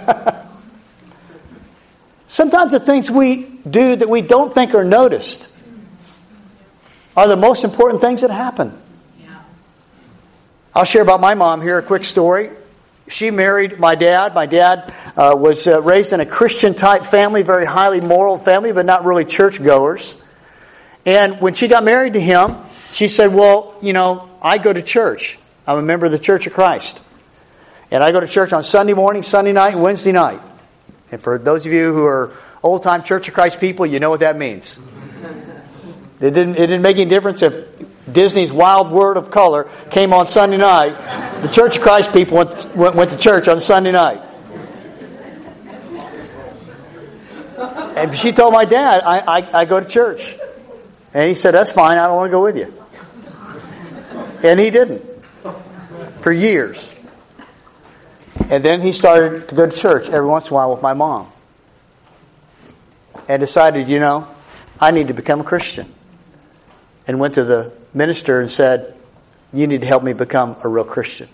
Sometimes 2.29 2.71
the 2.71 2.79
things 2.79 3.11
we 3.11 3.47
do 3.69 3.97
that 3.97 4.09
we 4.09 4.21
don't 4.21 4.55
think 4.55 4.77
are 4.77 4.85
noticed 4.85 5.49
are 7.17 7.27
the 7.27 7.35
most 7.35 7.65
important 7.65 8.01
things 8.01 8.21
that 8.21 8.31
happen. 8.31 8.79
I'll 10.75 10.85
share 10.85 11.03
about 11.03 11.21
my 11.21 11.35
mom 11.35 11.61
here 11.61 11.77
a 11.77 11.83
quick 11.83 12.03
story. 12.03 12.51
She 13.07 13.31
married 13.31 13.79
my 13.79 13.95
dad. 13.95 14.35
My 14.35 14.47
dad 14.47 14.95
uh, 15.19 15.35
was 15.37 15.67
uh, 15.67 15.83
raised 15.83 16.15
in 16.15 16.21
a 16.21 16.27
Christian 16.27 16.75
type 16.75 17.05
family, 17.05 17.43
very 17.43 17.67
highly 17.67 18.01
moral 18.01 18.39
family, 18.39 18.73
but 18.73 18.87
not 18.87 19.05
really 19.05 19.27
churchgoers. 19.27 20.23
And 21.05 21.43
when 21.43 21.53
she 21.53 21.69
got 21.69 21.85
married 21.85 22.15
to 22.15 22.21
him, 22.21 22.57
she 22.95 23.09
said, 23.09 23.35
Well, 23.35 23.75
you 23.83 23.93
know, 23.93 24.31
I 24.41 24.57
go 24.57 24.73
to 24.73 24.81
church. 24.81 25.39
I'm 25.67 25.77
a 25.77 25.83
member 25.83 26.07
of 26.07 26.13
the 26.13 26.19
Church 26.19 26.47
of 26.47 26.55
Christ. 26.55 27.03
And 27.91 28.03
I 28.03 28.11
go 28.11 28.21
to 28.21 28.27
church 28.27 28.55
on 28.55 28.65
Sunday 28.65 28.95
morning, 28.95 29.23
Sunday 29.23 29.53
night, 29.53 29.75
and 29.75 29.83
Wednesday 29.83 30.13
night. 30.13 30.41
And 31.11 31.21
for 31.21 31.37
those 31.37 31.67
of 31.67 31.73
you 31.73 31.93
who 31.93 32.05
are 32.05 32.31
old 32.63 32.83
time 32.83 33.03
Church 33.03 33.29
of 33.29 33.35
Christ 33.35 33.61
people, 33.61 33.85
you 33.85 34.01
know 34.01 34.09
what 34.09 34.21
that 34.21 34.39
means. 34.39 34.79
It 36.19 36.31
didn't, 36.31 36.55
it 36.55 36.69
didn't 36.69 36.83
make 36.83 36.97
any 36.97 37.11
difference 37.11 37.43
if 37.43 37.92
Disney's 38.11 38.53
Wild 38.53 38.91
World 38.91 39.17
of 39.17 39.31
Color 39.31 39.71
came 39.91 40.13
on 40.13 40.27
Sunday 40.27 40.57
night. 40.57 41.43
The 41.43 41.49
Church 41.49 41.77
of 41.77 41.83
Christ 41.83 42.13
people 42.13 42.39
went, 42.39 42.77
went, 42.77 42.95
went 42.97 43.11
to 43.13 43.17
church 43.17 43.47
on 43.47 43.61
Sunday 43.61 43.93
night. 43.93 44.23
And 47.97 48.19
she 48.19 48.33
told 48.33 48.53
my 48.53 48.65
dad, 48.65 49.03
I, 49.03 49.19
I, 49.19 49.61
I 49.61 49.65
go 49.65 49.79
to 49.79 49.87
church. 49.87 50.35
And 51.15 51.29
he 51.29 51.35
said, 51.35 51.53
That's 51.53 51.71
fine, 51.71 51.99
I 51.99 52.07
don't 52.07 52.17
want 52.17 52.31
to 52.31 52.33
go 52.33 52.43
with 52.43 52.57
you. 52.57 52.75
And 54.43 54.59
he 54.59 54.71
didn't. 54.71 55.05
For 56.23 56.33
years. 56.33 56.93
And 58.49 58.65
then 58.65 58.81
he 58.81 58.93
started 58.93 59.49
to 59.49 59.55
go 59.55 59.69
to 59.69 59.77
church 59.77 60.09
every 60.09 60.29
once 60.29 60.47
in 60.47 60.53
a 60.53 60.55
while 60.55 60.73
with 60.73 60.83
my 60.83 60.95
mom. 60.95 61.31
And 63.29 63.41
decided, 63.41 63.89
you 63.89 64.01
know, 64.01 64.27
I 64.81 64.91
need 64.91 65.09
to 65.09 65.15
become 65.15 65.41
a 65.41 65.45
Christian. 65.45 65.93
And 67.07 67.21
went 67.21 67.35
to 67.35 67.45
the 67.45 67.73
minister 67.95 68.41
and 68.41 68.51
said, 68.51 68.95
You 69.53 69.67
need 69.67 69.83
to 69.83 69.87
help 69.87 70.03
me 70.03 70.13
become 70.13 70.57
a 70.63 70.69
real 70.69 70.85
Christian. 70.85 71.29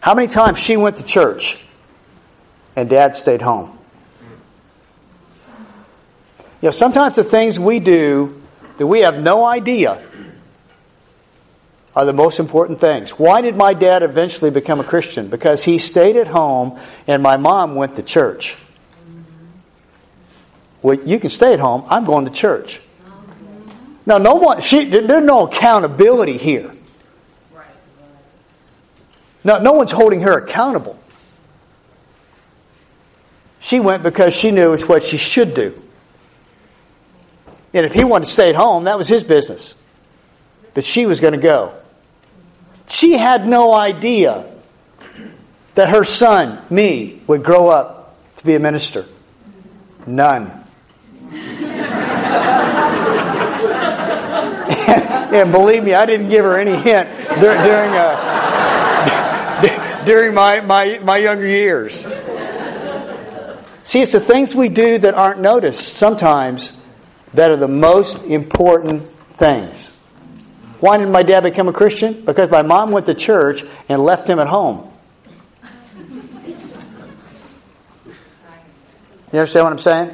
How 0.00 0.14
many 0.14 0.28
times 0.28 0.58
she 0.58 0.76
went 0.76 0.96
to 0.96 1.02
church 1.02 1.58
and 2.74 2.88
dad 2.88 3.16
stayed 3.16 3.42
home? 3.42 3.76
You 6.62 6.68
know, 6.68 6.70
sometimes 6.70 7.16
the 7.16 7.24
things 7.24 7.58
we 7.58 7.80
do 7.80 8.40
that 8.78 8.86
we 8.86 9.00
have 9.00 9.18
no 9.18 9.44
idea 9.44 10.02
are 11.94 12.04
the 12.04 12.12
most 12.12 12.38
important 12.38 12.80
things. 12.80 13.10
Why 13.12 13.40
did 13.40 13.56
my 13.56 13.74
dad 13.74 14.02
eventually 14.02 14.50
become 14.50 14.80
a 14.80 14.84
Christian? 14.84 15.28
Because 15.28 15.62
he 15.62 15.78
stayed 15.78 16.16
at 16.16 16.28
home 16.28 16.78
and 17.06 17.22
my 17.22 17.36
mom 17.36 17.74
went 17.74 17.96
to 17.96 18.02
church. 18.02 18.56
Well, 20.82 20.98
you 20.98 21.18
can 21.18 21.30
stay 21.30 21.52
at 21.52 21.60
home. 21.60 21.84
I'm 21.88 22.04
going 22.04 22.24
to 22.24 22.30
church. 22.30 22.80
Now, 24.10 24.18
no 24.18 24.34
one, 24.34 24.60
she, 24.60 24.86
there's 24.86 25.24
no 25.24 25.46
accountability 25.46 26.36
here. 26.36 26.74
No, 29.44 29.60
no 29.60 29.70
one's 29.70 29.92
holding 29.92 30.22
her 30.22 30.36
accountable. 30.36 30.98
She 33.60 33.78
went 33.78 34.02
because 34.02 34.34
she 34.34 34.50
knew 34.50 34.72
it's 34.72 34.82
what 34.82 35.04
she 35.04 35.16
should 35.16 35.54
do. 35.54 35.80
And 37.72 37.86
if 37.86 37.92
he 37.92 38.02
wanted 38.02 38.24
to 38.24 38.32
stay 38.32 38.48
at 38.48 38.56
home, 38.56 38.82
that 38.84 38.98
was 38.98 39.06
his 39.06 39.22
business. 39.22 39.76
But 40.74 40.84
she 40.84 41.06
was 41.06 41.20
going 41.20 41.34
to 41.34 41.40
go. 41.40 41.72
She 42.88 43.12
had 43.12 43.46
no 43.46 43.72
idea 43.72 44.44
that 45.76 45.90
her 45.90 46.02
son, 46.02 46.60
me, 46.68 47.22
would 47.28 47.44
grow 47.44 47.68
up 47.68 48.18
to 48.38 48.44
be 48.44 48.56
a 48.56 48.58
minister. 48.58 49.06
None. 50.04 50.64
And, 55.32 55.52
believe 55.52 55.84
me, 55.84 55.94
I 55.94 56.06
didn't 56.06 56.28
give 56.28 56.44
her 56.44 56.58
any 56.58 56.76
hint 56.76 57.08
during, 57.40 57.92
uh, 57.92 59.22
during 60.04 60.34
my, 60.34 60.60
my, 60.60 60.98
my 60.98 61.18
younger 61.18 61.46
years. 61.46 62.06
See, 63.84 64.02
it's 64.02 64.12
the 64.12 64.20
things 64.20 64.54
we 64.54 64.68
do 64.68 64.98
that 64.98 65.14
aren't 65.14 65.40
noticed 65.40 65.96
sometimes 65.96 66.72
that 67.34 67.50
are 67.50 67.56
the 67.56 67.68
most 67.68 68.24
important 68.24 69.08
things. 69.36 69.90
Why 70.80 70.96
did 70.96 71.08
my 71.08 71.22
dad 71.22 71.42
become 71.42 71.68
a 71.68 71.72
Christian? 71.72 72.24
Because 72.24 72.50
my 72.50 72.62
mom 72.62 72.90
went 72.90 73.06
to 73.06 73.14
church 73.14 73.64
and 73.88 74.02
left 74.02 74.28
him 74.28 74.38
at 74.38 74.48
home. 74.48 74.90
You 79.32 79.38
understand 79.38 79.64
what 79.64 79.72
I'm 79.72 79.78
saying? 79.78 80.10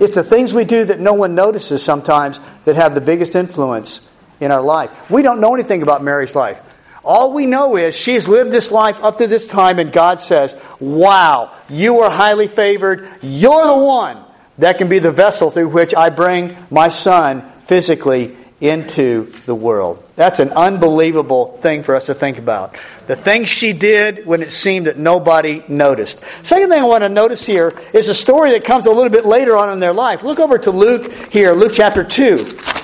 It's 0.00 0.14
the 0.14 0.22
things 0.22 0.52
we 0.52 0.64
do 0.64 0.84
that 0.84 1.00
no 1.00 1.14
one 1.14 1.34
notices 1.34 1.82
sometimes 1.82 2.38
that 2.66 2.76
have 2.76 2.94
the 2.94 3.00
biggest 3.00 3.34
influence 3.34 4.06
in 4.40 4.50
our 4.50 4.62
life. 4.62 4.90
We 5.10 5.22
don't 5.22 5.40
know 5.40 5.54
anything 5.54 5.82
about 5.82 6.02
Mary's 6.02 6.34
life. 6.34 6.60
All 7.04 7.32
we 7.32 7.44
know 7.44 7.76
is 7.76 7.94
she's 7.94 8.26
lived 8.26 8.50
this 8.50 8.70
life 8.70 8.96
up 9.02 9.18
to 9.18 9.26
this 9.26 9.46
time, 9.46 9.78
and 9.78 9.92
God 9.92 10.20
says, 10.20 10.56
Wow, 10.80 11.52
you 11.68 12.00
are 12.00 12.10
highly 12.10 12.48
favored. 12.48 13.08
You're 13.20 13.66
the 13.66 13.76
one 13.76 14.24
that 14.58 14.78
can 14.78 14.88
be 14.88 15.00
the 15.00 15.12
vessel 15.12 15.50
through 15.50 15.68
which 15.68 15.94
I 15.94 16.08
bring 16.08 16.56
my 16.70 16.88
son 16.88 17.50
physically 17.66 18.36
into 18.60 19.26
the 19.44 19.54
world. 19.54 20.02
That's 20.16 20.40
an 20.40 20.50
unbelievable 20.50 21.58
thing 21.58 21.82
for 21.82 21.94
us 21.94 22.06
to 22.06 22.14
think 22.14 22.38
about. 22.38 22.78
The 23.06 23.16
things 23.16 23.50
she 23.50 23.74
did 23.74 24.24
when 24.24 24.42
it 24.42 24.52
seemed 24.52 24.86
that 24.86 24.96
nobody 24.96 25.62
noticed. 25.68 26.22
Second 26.42 26.70
thing 26.70 26.80
I 26.80 26.86
want 26.86 27.02
to 27.02 27.10
notice 27.10 27.44
here 27.44 27.78
is 27.92 28.08
a 28.08 28.14
story 28.14 28.52
that 28.52 28.64
comes 28.64 28.86
a 28.86 28.90
little 28.90 29.10
bit 29.10 29.26
later 29.26 29.56
on 29.56 29.70
in 29.70 29.80
their 29.80 29.92
life. 29.92 30.22
Look 30.22 30.38
over 30.38 30.56
to 30.56 30.70
Luke 30.70 31.12
here, 31.30 31.52
Luke 31.52 31.72
chapter 31.74 32.04
2. 32.04 32.83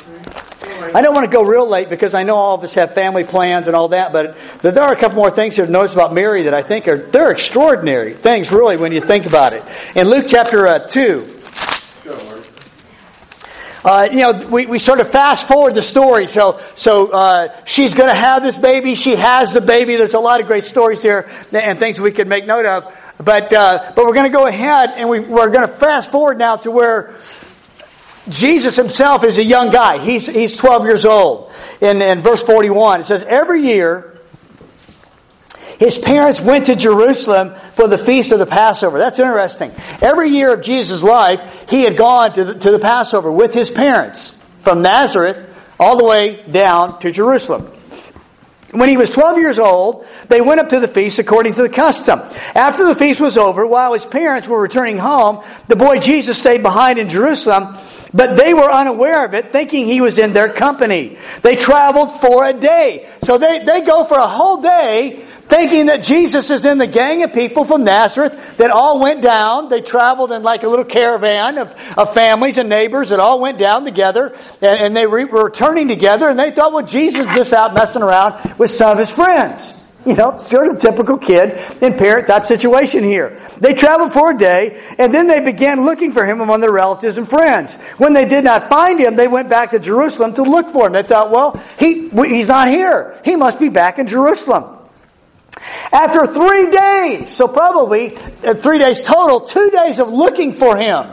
I 0.95 1.03
don't 1.03 1.15
want 1.15 1.31
to 1.31 1.33
go 1.33 1.43
real 1.43 1.69
late 1.69 1.89
because 1.89 2.15
I 2.15 2.23
know 2.23 2.37
all 2.37 2.55
of 2.55 2.65
us 2.65 2.75
have 2.75 2.95
family 2.95 3.25
plans 3.25 3.67
and 3.67 3.77
all 3.77 3.89
that, 3.89 4.13
but 4.13 4.37
there 4.63 4.83
are 4.83 4.93
a 4.93 4.97
couple 4.97 5.17
more 5.17 5.31
things 5.31 5.57
here 5.57 5.67
to 5.67 5.73
notice 5.73 5.93
about 5.93 6.13
Mary 6.13 6.45
that 6.45 6.55
I 6.55 6.63
think 6.63 6.89
are, 6.89 6.97
they're 6.97 7.31
extraordinary 7.31 8.15
things 8.15 8.51
really 8.51 8.77
when 8.77 8.93
you 8.93 9.01
think 9.01 9.27
about 9.27 9.53
it. 9.53 9.63
In 9.95 10.09
Luke 10.09 10.27
chapter 10.29 10.67
uh, 10.67 10.79
2, 10.81 11.39
uh, 13.83 14.09
you 14.11 14.19
know, 14.19 14.47
we, 14.49 14.67
we 14.67 14.79
sort 14.79 15.01
of 15.01 15.11
fast 15.11 15.49
forward 15.49 15.75
the 15.75 15.83
story. 15.83 16.29
So, 16.29 16.61
so 16.75 17.09
uh, 17.09 17.65
she's 17.65 17.95
going 17.95 18.11
to 18.11 18.15
have 18.15 18.43
this 18.43 18.57
baby. 18.57 18.95
She 18.95 19.17
has 19.17 19.55
the 19.55 19.63
baby. 19.63 19.97
There's 19.97 20.15
a 20.15 20.21
lot 20.21 20.41
of 20.41 20.47
great 20.47 20.65
stories 20.65 21.01
here 21.01 21.31
and 21.53 21.79
things 21.79 21.99
we 21.99 22.13
could 22.13 22.29
make 22.29 22.47
note 22.47 22.67
of. 22.67 22.93
But, 23.17 23.53
uh, 23.53 23.93
but 23.95 24.05
we're 24.05 24.15
going 24.15 24.27
to 24.27 24.33
go 24.33 24.47
ahead 24.47 24.91
and 24.97 25.09
we, 25.09 25.21
we're 25.21 25.51
going 25.51 25.67
to 25.67 25.75
fast 25.75 26.11
forward 26.11 26.39
now 26.39 26.57
to 26.57 26.71
where 26.71 27.17
Jesus 28.29 28.77
himself 28.77 29.25
is 29.25 29.39
a 29.39 29.45
young 29.45 29.71
guy. 29.71 29.99
He's, 29.99 30.27
he's 30.27 30.57
12 30.57 30.85
years 30.85 31.05
old. 31.05 31.53
In, 31.81 32.03
in 32.03 32.21
verse 32.21 32.43
41, 32.43 33.01
it 33.01 33.05
says, 33.05 33.23
Every 33.23 33.63
year, 33.63 34.19
his 35.79 35.99
parents 35.99 36.41
went 36.41 36.67
to 36.67 36.77
Jerusalem 36.77 37.55
for 37.73 37.89
the 37.89 37.97
feast 37.97 38.33
of 38.33 38.39
the 38.39 38.47
Passover. 38.47 38.99
That's 38.99 39.19
interesting. 39.19 39.73
Every 40.03 40.29
year 40.29 40.53
of 40.53 40.63
Jesus' 40.63 41.03
life, 41.03 41.41
he 41.71 41.83
had 41.83 41.97
gone 41.97 42.35
to 42.35 42.45
the, 42.45 42.55
to 42.55 42.71
the 42.71 42.79
Passover 42.79 43.33
with 43.33 43.55
his 43.55 43.71
parents 43.71 44.39
from 44.61 44.83
Nazareth 44.83 45.39
all 45.79 45.97
the 45.97 46.05
way 46.05 46.43
down 46.51 47.01
to 47.01 47.11
Jerusalem. 47.11 47.73
When 48.73 48.89
he 48.89 48.99
was 48.99 49.11
12 49.11 49.39
years 49.39 49.59
old, 49.59 50.07
they 50.29 50.41
went 50.41 50.61
up 50.61 50.69
to 50.69 50.81
the 50.81 50.87
feast 50.87 51.19
according 51.19 51.55
to 51.55 51.63
the 51.63 51.69
custom. 51.69 52.21
After 52.55 52.85
the 52.85 52.95
feast 52.95 53.21
was 53.21 53.37
over, 53.37 53.67
while 53.67 53.95
his 53.95 54.05
parents 54.05 54.47
were 54.47 54.61
returning 54.61 54.99
home, 54.99 55.43
the 55.67 55.77
boy 55.77 55.99
Jesus 55.99 56.39
stayed 56.39 56.63
behind 56.63 56.99
in 56.99 57.09
Jerusalem, 57.09 57.79
but 58.13 58.37
they 58.37 58.55
were 58.55 58.71
unaware 58.71 59.25
of 59.25 59.35
it, 59.35 59.53
thinking 59.53 59.87
he 59.87 60.01
was 60.01 60.19
in 60.19 60.33
their 60.33 60.53
company. 60.53 61.19
They 61.43 61.57
traveled 61.57 62.21
for 62.21 62.45
a 62.45 62.53
day. 62.53 63.09
So 63.23 63.39
they, 63.39 63.65
they 63.65 63.83
go 63.83 64.05
for 64.05 64.19
a 64.19 64.27
whole 64.27 64.61
day 64.61 65.25
thinking 65.51 65.87
that 65.87 66.05
Jesus 66.05 66.49
is 66.49 66.65
in 66.65 66.79
the 66.79 66.87
gang 66.87 67.25
of 67.25 67.33
people 67.33 67.65
from 67.65 67.83
Nazareth 67.83 68.57
that 68.57 68.71
all 68.71 69.01
went 69.01 69.21
down. 69.21 69.69
They 69.69 69.81
traveled 69.81 70.31
in 70.31 70.43
like 70.43 70.63
a 70.63 70.69
little 70.69 70.85
caravan 70.85 71.59
of, 71.59 71.75
of 71.97 72.15
families 72.15 72.57
and 72.57 72.69
neighbors 72.69 73.11
that 73.11 73.19
all 73.19 73.41
went 73.41 73.59
down 73.59 73.85
together 73.85 74.37
and, 74.63 74.79
and 74.81 74.97
they 74.97 75.07
re- 75.07 75.25
were 75.25 75.45
returning 75.45 75.89
together 75.89 76.29
and 76.29 76.39
they 76.39 76.53
thought, 76.53 76.73
well, 76.73 76.87
Jesus 76.87 77.27
is 77.27 77.35
just 77.35 77.53
out 77.53 77.75
messing 77.75 78.03
around 78.03 78.59
with 78.59 78.71
some 78.71 78.93
of 78.93 78.99
his 78.99 79.11
friends. 79.11 79.80
You 80.07 80.15
know, 80.15 80.43
sort 80.43 80.69
of 80.69 80.81
typical 80.81 81.19
kid 81.19 81.51
and 81.83 81.97
parent 81.99 82.27
type 82.27 82.47
situation 82.47 83.05
here. 83.05 83.39
They 83.59 83.75
traveled 83.75 84.15
for 84.15 84.31
a 84.31 84.37
day, 84.37 84.83
and 84.99 85.13
then 85.13 85.27
they 85.27 85.41
began 85.41 85.85
looking 85.85 86.13
for 86.13 86.25
him 86.25 86.41
among 86.41 86.61
their 86.61 86.73
relatives 86.73 87.19
and 87.19 87.29
friends. 87.29 87.75
When 87.99 88.15
they 88.15 88.25
did 88.25 88.45
not 88.45 88.71
find 88.71 88.99
him, 88.99 89.15
they 89.15 89.29
went 89.29 89.51
back 89.51 89.73
to 89.73 89.79
Jerusalem 89.79 90.33
to 90.35 90.43
look 90.43 90.73
for 90.73 90.87
him. 90.87 90.95
They 90.95 91.03
thought, 91.03 91.31
well, 91.31 91.63
he, 91.79 92.09
he's 92.09 92.49
not 92.49 92.71
here. 92.71 93.21
He 93.27 93.37
must 93.37 93.59
be 93.59 93.69
back 93.69 93.99
in 93.99 94.07
Jerusalem. 94.07 94.79
After 95.93 96.27
three 96.27 96.71
days, 96.71 97.35
so 97.35 97.47
probably 97.47 98.17
uh, 98.17 98.55
three 98.55 98.79
days 98.79 99.05
total, 99.05 99.43
two 99.43 99.71
days 99.71 99.99
of 99.99 100.09
looking 100.09 100.55
for 100.55 100.79
him 100.79 101.11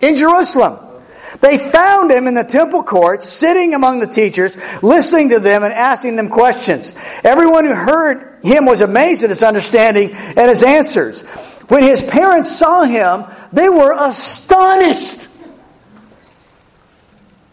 in 0.00 0.16
Jerusalem. 0.16 0.89
They 1.40 1.56
found 1.56 2.10
him 2.10 2.26
in 2.26 2.34
the 2.34 2.44
temple 2.44 2.82
courts, 2.82 3.28
sitting 3.28 3.74
among 3.74 4.00
the 4.00 4.06
teachers, 4.06 4.56
listening 4.82 5.30
to 5.30 5.38
them 5.38 5.62
and 5.62 5.72
asking 5.72 6.16
them 6.16 6.28
questions. 6.28 6.92
Everyone 7.24 7.64
who 7.64 7.74
heard 7.74 8.40
him 8.42 8.66
was 8.66 8.82
amazed 8.82 9.24
at 9.24 9.30
his 9.30 9.42
understanding 9.42 10.12
and 10.12 10.50
his 10.50 10.62
answers. 10.62 11.22
When 11.68 11.82
his 11.82 12.02
parents 12.02 12.54
saw 12.54 12.82
him, 12.82 13.24
they 13.52 13.68
were 13.68 13.94
astonished. 13.96 15.28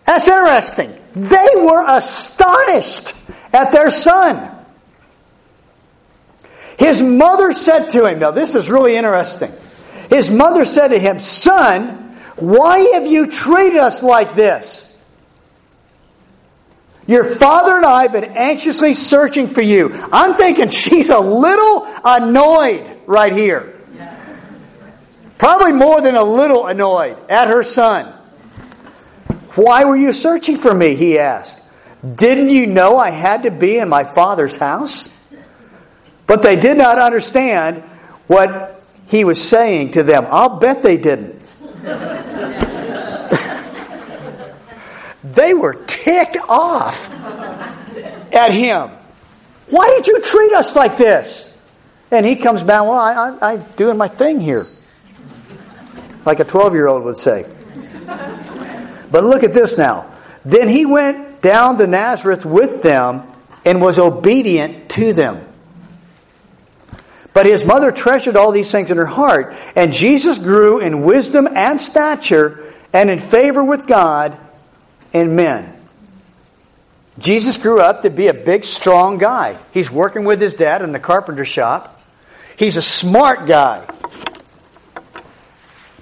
That's 0.06 0.28
interesting. 0.28 0.94
They 1.14 1.50
were 1.56 1.84
astonished 1.88 3.14
at 3.54 3.72
their 3.72 3.90
son. 3.92 4.54
His 6.78 7.02
mother 7.02 7.54
said 7.54 7.90
to 7.90 8.06
him, 8.06 8.20
now 8.20 8.32
this 8.32 8.54
is 8.54 8.70
really 8.70 8.96
interesting. 8.96 9.52
His 10.10 10.30
mother 10.30 10.64
said 10.64 10.90
to 10.90 11.00
him, 11.00 11.20
Son, 11.20 12.07
why 12.38 12.80
have 12.94 13.06
you 13.06 13.32
treated 13.32 13.80
us 13.80 14.02
like 14.02 14.36
this? 14.36 14.96
Your 17.08 17.24
father 17.24 17.78
and 17.78 17.86
I 17.86 18.04
have 18.04 18.12
been 18.12 18.26
anxiously 18.26 18.94
searching 18.94 19.48
for 19.48 19.62
you. 19.62 19.92
I'm 20.12 20.36
thinking 20.36 20.68
she's 20.68 21.10
a 21.10 21.20
little 21.20 21.88
annoyed 22.04 23.00
right 23.06 23.32
here. 23.32 23.82
Probably 25.38 25.72
more 25.72 26.02
than 26.02 26.16
a 26.16 26.24
little 26.24 26.68
annoyed 26.68 27.18
at 27.30 27.48
her 27.48 27.64
son. 27.64 28.14
Why 29.56 29.86
were 29.86 29.96
you 29.96 30.14
searching 30.14 30.58
for 30.58 30.74
me? 30.74 30.96
He 30.96 31.18
asked. 31.18 31.60
Didn't 32.16 32.50
you 32.50 32.68
know 32.68 32.98
I 32.98 33.10
had 33.10 33.44
to 33.44 33.52
be 33.52 33.78
in 33.78 33.90
my 33.90 34.04
father's 34.04 34.56
house? 34.56 35.10
But 36.28 36.42
they 36.42 36.58
did 36.58 36.78
not 36.78 37.00
understand 37.00 37.84
what 38.28 38.84
he 39.08 39.24
was 39.24 39.42
saying 39.42 39.92
to 39.92 40.04
them. 40.04 40.28
I'll 40.30 40.60
bet 40.60 40.84
they 40.84 40.98
didn't. 40.98 41.42
they 45.24 45.54
were 45.54 45.74
ticked 45.74 46.38
off 46.50 46.98
at 48.34 48.52
him. 48.52 48.92
Why 49.70 49.90
did 49.90 50.08
you 50.08 50.22
treat 50.22 50.54
us 50.54 50.76
like 50.76 50.98
this? 50.98 51.54
And 52.12 52.26
he 52.26 52.36
comes 52.36 52.64
back, 52.64 52.84
well, 52.84 52.94
I, 52.94 53.14
I, 53.14 53.54
I'm 53.54 53.62
doing 53.76 53.98
my 53.98 54.08
thing 54.08 54.40
here. 54.40 54.68
Like 56.26 56.40
a 56.40 56.46
12 56.46 56.74
year 56.74 56.88
old 56.88 57.04
would 57.04 57.18
say. 57.18 57.46
But 59.12 59.24
look 59.24 59.44
at 59.44 59.54
this 59.54 59.78
now. 59.78 60.14
Then 60.44 60.70
he 60.70 60.86
went 60.86 61.42
down 61.42 61.78
to 61.78 61.88
Nazareth 61.88 62.46
with 62.46 62.84
them 62.84 63.24
and 63.66 63.82
was 63.82 64.00
obedient 64.00 64.90
to 64.92 65.14
them. 65.14 65.46
But 67.38 67.46
his 67.46 67.64
mother 67.64 67.92
treasured 67.92 68.36
all 68.36 68.52
these 68.52 68.72
things 68.72 68.90
in 68.90 68.98
her 68.98 69.06
heart. 69.06 69.56
And 69.76 69.94
Jesus 69.94 70.40
grew 70.40 70.80
in 70.80 71.04
wisdom 71.04 71.48
and 71.48 71.80
stature 71.80 72.74
and 72.92 73.12
in 73.12 73.20
favor 73.20 73.64
with 73.64 73.86
God 73.86 74.36
and 75.14 75.36
men. 75.36 75.80
Jesus 77.20 77.58
grew 77.58 77.80
up 77.80 78.02
to 78.02 78.10
be 78.10 78.26
a 78.26 78.34
big, 78.34 78.66
strong 78.66 79.20
guy. 79.20 79.56
He's 79.72 79.92
working 79.92 80.24
with 80.24 80.42
his 80.42 80.56
dad 80.56 80.82
in 80.82 80.94
the 80.94 81.00
carpenter 81.00 81.46
shop. 81.46 82.02
He's 82.56 82.76
a 82.76 82.82
smart 82.82 83.46
guy. 83.46 83.88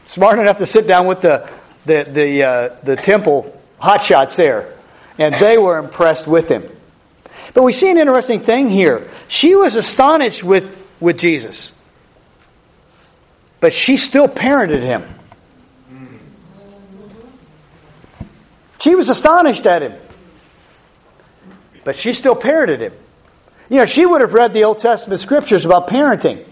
Smart 0.06 0.40
enough 0.40 0.60
to 0.60 0.66
sit 0.66 0.88
down 0.88 1.06
with 1.06 1.20
the, 1.20 1.50
the, 1.86 2.08
the, 2.10 2.44
uh, 2.44 2.76
the 2.82 2.96
temple 2.96 3.62
hotshots 3.82 4.38
there. 4.38 4.74
And 5.18 5.36
they 5.36 5.58
were 5.58 5.80
impressed 5.80 6.28
with 6.28 6.48
him. 6.48 6.64
But 7.54 7.64
we 7.64 7.74
see 7.74 7.92
an 7.92 7.98
interesting 7.98 8.40
thing 8.40 8.70
here. 8.70 9.06
She 9.28 9.54
was 9.54 9.76
astonished 9.76 10.42
with, 10.42 10.84
with 11.00 11.18
Jesus. 11.18 11.74
But 13.60 13.74
she 13.74 13.98
still 13.98 14.28
parented 14.28 14.82
him. 14.82 15.04
She 18.80 18.94
was 18.96 19.10
astonished 19.10 19.66
at 19.66 19.82
him. 19.82 19.94
But 21.84 21.96
she 21.96 22.14
still 22.14 22.36
parented 22.36 22.82
him. 22.82 22.94
You 23.70 23.78
know, 23.78 23.86
she 23.86 24.06
would 24.06 24.22
have 24.22 24.34
read 24.34 24.54
the 24.54 24.64
Old 24.64 24.80
Testament 24.80 25.22
scriptures 25.22 25.66
about 25.66 25.88
parenting. 25.88 26.46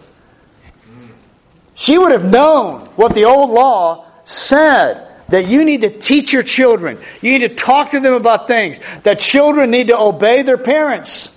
She 1.75 1.97
would 1.97 2.11
have 2.11 2.25
known 2.25 2.81
what 2.95 3.13
the 3.13 3.25
old 3.25 3.49
law 3.49 4.05
said 4.23 5.07
that 5.29 5.47
you 5.47 5.65
need 5.65 5.81
to 5.81 5.89
teach 5.89 6.31
your 6.31 6.43
children. 6.43 6.99
You 7.21 7.31
need 7.31 7.47
to 7.47 7.55
talk 7.55 7.91
to 7.91 7.99
them 7.99 8.13
about 8.13 8.47
things. 8.47 8.79
That 9.03 9.19
children 9.19 9.71
need 9.71 9.87
to 9.87 9.99
obey 9.99 10.43
their 10.43 10.57
parents. 10.57 11.32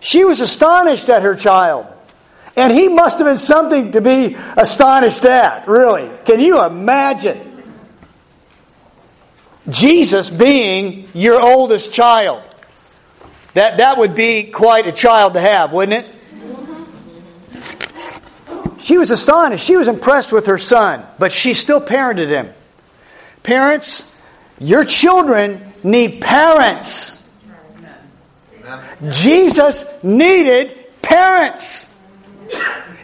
She 0.00 0.24
was 0.24 0.40
astonished 0.40 1.08
at 1.08 1.22
her 1.22 1.34
child. 1.34 1.86
And 2.56 2.72
he 2.72 2.88
must 2.88 3.18
have 3.18 3.26
been 3.26 3.38
something 3.38 3.92
to 3.92 4.00
be 4.00 4.36
astonished 4.56 5.24
at, 5.24 5.68
really. 5.68 6.10
Can 6.24 6.40
you 6.40 6.62
imagine? 6.64 7.46
Jesus 9.68 10.28
being 10.28 11.08
your 11.14 11.40
oldest 11.40 11.92
child. 11.92 12.42
That, 13.54 13.78
that 13.78 13.98
would 13.98 14.14
be 14.14 14.44
quite 14.44 14.86
a 14.86 14.92
child 14.92 15.34
to 15.34 15.40
have, 15.40 15.72
wouldn't 15.72 16.04
it? 16.04 16.14
She 18.80 18.96
was 18.96 19.10
astonished. 19.10 19.64
She 19.64 19.76
was 19.76 19.88
impressed 19.88 20.32
with 20.32 20.46
her 20.46 20.58
son, 20.58 21.04
but 21.18 21.32
she 21.32 21.54
still 21.54 21.80
parented 21.80 22.28
him. 22.28 22.50
Parents, 23.42 24.12
your 24.58 24.84
children 24.84 25.72
need 25.82 26.20
parents. 26.20 27.19
Jesus 29.10 29.84
needed 30.02 30.76
parents. 31.02 31.88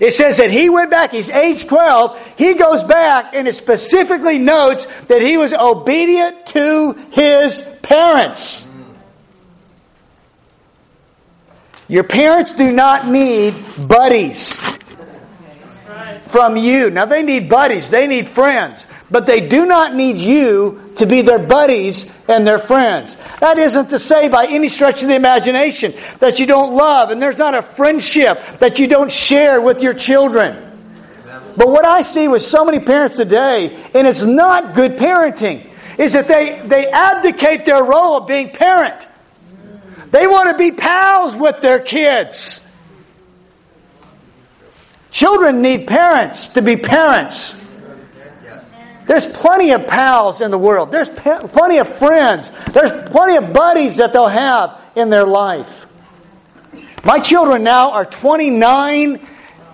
It 0.01 0.13
says 0.13 0.37
that 0.39 0.51
he 0.51 0.69
went 0.69 0.91
back, 0.91 1.13
he's 1.13 1.31
age 1.31 1.67
12, 1.67 2.35
he 2.37 2.55
goes 2.55 2.83
back 2.83 3.35
and 3.35 3.49
it 3.49 3.55
specifically 3.55 4.39
notes 4.39 4.87
that 5.09 5.23
he 5.23 5.39
was 5.39 5.53
obedient 5.53 6.47
to 6.47 6.93
his 7.13 7.63
parents. 7.83 8.69
Your 11.89 12.05
parents 12.05 12.55
do 12.55 12.73
not 12.73 13.07
need 13.07 13.55
buddies 13.89 14.57
from 16.29 16.57
you. 16.57 16.91
Now 16.91 17.05
they 17.05 17.23
need 17.23 17.49
buddies, 17.49 17.91
they 17.91 18.07
need 18.07 18.29
friends, 18.29 18.87
but 19.11 19.27
they 19.27 19.49
do 19.49 19.67
not 19.67 19.95
need 19.95 20.19
you 20.19 20.93
to 20.97 21.07
be 21.07 21.23
their 21.23 21.39
buddies 21.39 22.13
and 22.29 22.47
their 22.47 22.59
friends. 22.59 23.17
That 23.41 23.59
isn't 23.59 23.91
to 23.91 23.99
say 23.99 24.29
by 24.29 24.47
any 24.47 24.69
stretch 24.69 25.03
of 25.03 25.09
the 25.09 25.15
imagination 25.15 25.95
that 26.21 26.39
you 26.39 26.47
don't 26.47 26.75
love 26.75 27.11
and 27.11 27.21
there's 27.21 27.39
not 27.39 27.55
a 27.55 27.63
friendship 27.63 28.43
that 28.59 28.79
you 28.79 28.89
don't 28.89 29.13
share 29.13 29.61
with 29.61 29.83
your 29.83 29.95
children. 29.95 30.63
But 31.57 31.69
what 31.69 31.87
I 31.87 32.03
see 32.03 32.29
with 32.29 32.43
so 32.43 32.65
many 32.65 32.81
parents 32.81 33.17
today, 33.17 33.77
and 33.95 34.07
it's 34.07 34.23
not 34.23 34.75
good 34.75 34.97
parenting, 34.97 35.67
is 35.99 36.13
that 36.13 36.29
they, 36.29 36.61
they 36.67 36.91
abdicate 36.91 37.65
their 37.65 37.83
role 37.83 38.17
of 38.17 38.27
being 38.27 38.51
parent. 38.51 39.07
They 40.11 40.27
want 40.27 40.51
to 40.51 40.59
be 40.59 40.73
pals 40.73 41.35
with 41.35 41.61
their 41.63 41.81
kids. 41.81 42.66
Children 45.17 45.63
need 45.63 45.87
parents 45.87 46.49
to 46.49 46.61
be 46.61 46.77
parents. 46.77 47.59
There's 49.07 49.25
plenty 49.25 49.71
of 49.71 49.87
pals 49.87 50.43
in 50.43 50.51
the 50.51 50.59
world. 50.59 50.93
There's 50.93 51.09
plenty 51.09 51.79
of 51.79 51.89
friends. 51.97 52.51
There's 52.75 53.09
plenty 53.09 53.37
of 53.39 53.55
buddies 53.55 53.97
that 53.97 54.13
they'll 54.13 54.29
have 54.29 54.79
in 54.95 55.09
their 55.09 55.25
life. 55.25 55.87
My 57.03 57.19
children 57.19 57.63
now 57.63 57.93
are 57.93 58.05
29, 58.05 59.27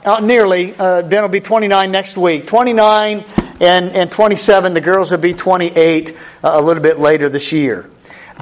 uh, 0.04 0.20
nearly. 0.20 0.76
Uh, 0.78 1.02
ben 1.02 1.22
will 1.22 1.28
be 1.28 1.40
29 1.40 1.90
next 1.90 2.16
week. 2.16 2.46
29 2.46 3.24
and, 3.60 3.90
and 3.90 4.12
27. 4.12 4.74
The 4.74 4.80
girls 4.80 5.10
will 5.10 5.18
be 5.18 5.34
28 5.34 6.10
uh, 6.10 6.14
a 6.54 6.62
little 6.62 6.84
bit 6.84 7.00
later 7.00 7.28
this 7.28 7.50
year. 7.50 7.90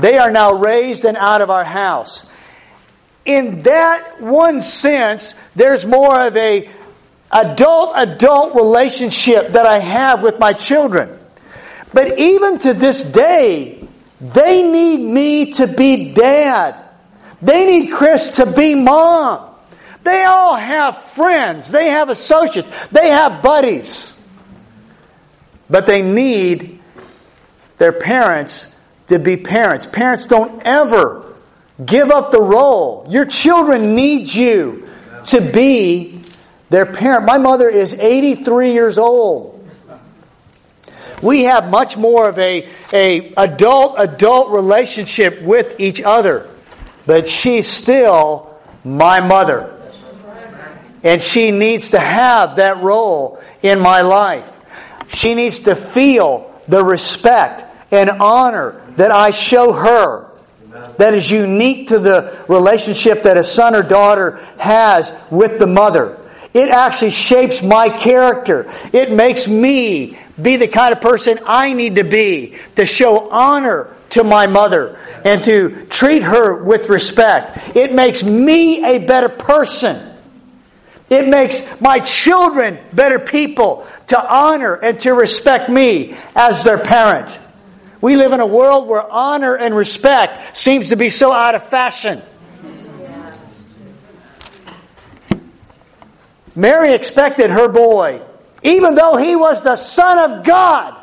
They 0.02 0.18
are 0.18 0.30
now 0.30 0.52
raised 0.52 1.06
and 1.06 1.16
out 1.16 1.40
of 1.40 1.48
our 1.48 1.64
house. 1.64 2.26
In 3.24 3.62
that 3.62 4.20
one 4.20 4.60
sense, 4.60 5.34
there's 5.56 5.86
more 5.86 6.26
of 6.26 6.36
a 6.36 6.68
adult 7.30 7.92
adult 7.94 8.54
relationship 8.54 9.52
that 9.52 9.66
I 9.66 9.78
have 9.78 10.22
with 10.22 10.38
my 10.38 10.52
children. 10.52 11.18
But 11.92 12.18
even 12.18 12.58
to 12.60 12.74
this 12.74 13.02
day, 13.02 13.86
they 14.20 14.62
need 14.62 14.98
me 14.98 15.52
to 15.54 15.66
be 15.66 16.12
dad. 16.12 16.76
They 17.42 17.66
need 17.66 17.92
Chris 17.92 18.32
to 18.32 18.46
be 18.46 18.74
mom. 18.74 19.54
They 20.02 20.24
all 20.24 20.56
have 20.56 20.98
friends. 20.98 21.70
They 21.70 21.88
have 21.88 22.08
associates. 22.08 22.68
They 22.90 23.10
have 23.10 23.42
buddies. 23.42 24.20
But 25.68 25.86
they 25.86 26.02
need 26.02 26.80
their 27.78 27.92
parents 27.92 28.74
to 29.08 29.18
be 29.18 29.36
parents. 29.36 29.86
Parents 29.86 30.26
don't 30.26 30.62
ever 30.64 31.34
give 31.84 32.10
up 32.10 32.30
the 32.30 32.40
role. 32.40 33.06
Your 33.10 33.24
children 33.24 33.94
need 33.94 34.32
you 34.32 34.88
to 35.26 35.40
be 35.40 36.19
their 36.70 36.86
parent, 36.86 37.26
my 37.26 37.38
mother 37.38 37.68
is 37.68 37.92
83 37.92 38.72
years 38.72 38.98
old. 38.98 39.56
We 41.20 41.44
have 41.44 41.68
much 41.68 41.96
more 41.96 42.28
of 42.28 42.38
a, 42.38 42.70
a 42.94 43.34
adult 43.34 43.96
adult 43.98 44.50
relationship 44.50 45.42
with 45.42 45.78
each 45.78 46.00
other, 46.00 46.48
but 47.04 47.28
she's 47.28 47.68
still 47.68 48.58
my 48.84 49.20
mother. 49.20 49.76
And 51.02 51.20
she 51.20 51.50
needs 51.50 51.90
to 51.90 51.98
have 51.98 52.56
that 52.56 52.82
role 52.82 53.42
in 53.62 53.80
my 53.80 54.02
life. 54.02 54.48
She 55.08 55.34
needs 55.34 55.60
to 55.60 55.74
feel 55.74 56.54
the 56.68 56.84
respect 56.84 57.92
and 57.92 58.10
honor 58.10 58.80
that 58.96 59.10
I 59.10 59.32
show 59.32 59.72
her 59.72 60.30
that 60.98 61.14
is 61.14 61.30
unique 61.30 61.88
to 61.88 61.98
the 61.98 62.44
relationship 62.48 63.24
that 63.24 63.36
a 63.36 63.44
son 63.44 63.74
or 63.74 63.82
daughter 63.82 64.36
has 64.58 65.12
with 65.30 65.58
the 65.58 65.66
mother. 65.66 66.19
It 66.52 66.70
actually 66.70 67.12
shapes 67.12 67.62
my 67.62 67.88
character. 67.88 68.70
It 68.92 69.12
makes 69.12 69.46
me 69.46 70.18
be 70.40 70.56
the 70.56 70.68
kind 70.68 70.92
of 70.92 71.00
person 71.00 71.38
I 71.46 71.72
need 71.74 71.96
to 71.96 72.04
be 72.04 72.56
to 72.76 72.86
show 72.86 73.30
honor 73.30 73.94
to 74.10 74.24
my 74.24 74.46
mother 74.46 74.98
and 75.24 75.44
to 75.44 75.86
treat 75.86 76.22
her 76.22 76.62
with 76.62 76.88
respect. 76.88 77.76
It 77.76 77.94
makes 77.94 78.22
me 78.22 78.84
a 78.84 78.98
better 78.98 79.28
person. 79.28 80.08
It 81.08 81.28
makes 81.28 81.80
my 81.80 81.98
children 82.00 82.78
better 82.92 83.18
people 83.18 83.86
to 84.08 84.34
honor 84.34 84.74
and 84.74 84.98
to 85.00 85.12
respect 85.12 85.68
me 85.68 86.16
as 86.34 86.64
their 86.64 86.78
parent. 86.78 87.38
We 88.00 88.16
live 88.16 88.32
in 88.32 88.40
a 88.40 88.46
world 88.46 88.88
where 88.88 89.08
honor 89.08 89.56
and 89.56 89.74
respect 89.74 90.56
seems 90.56 90.88
to 90.88 90.96
be 90.96 91.10
so 91.10 91.32
out 91.32 91.54
of 91.54 91.68
fashion. 91.68 92.22
Mary 96.60 96.92
expected 96.92 97.50
her 97.50 97.68
boy, 97.68 98.20
even 98.62 98.94
though 98.94 99.16
he 99.16 99.34
was 99.34 99.62
the 99.62 99.76
Son 99.76 100.18
of 100.30 100.44
God. 100.44 100.94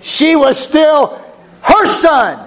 she 0.00 0.34
was 0.34 0.58
still 0.58 1.22
her 1.60 1.86
son. 1.86 2.46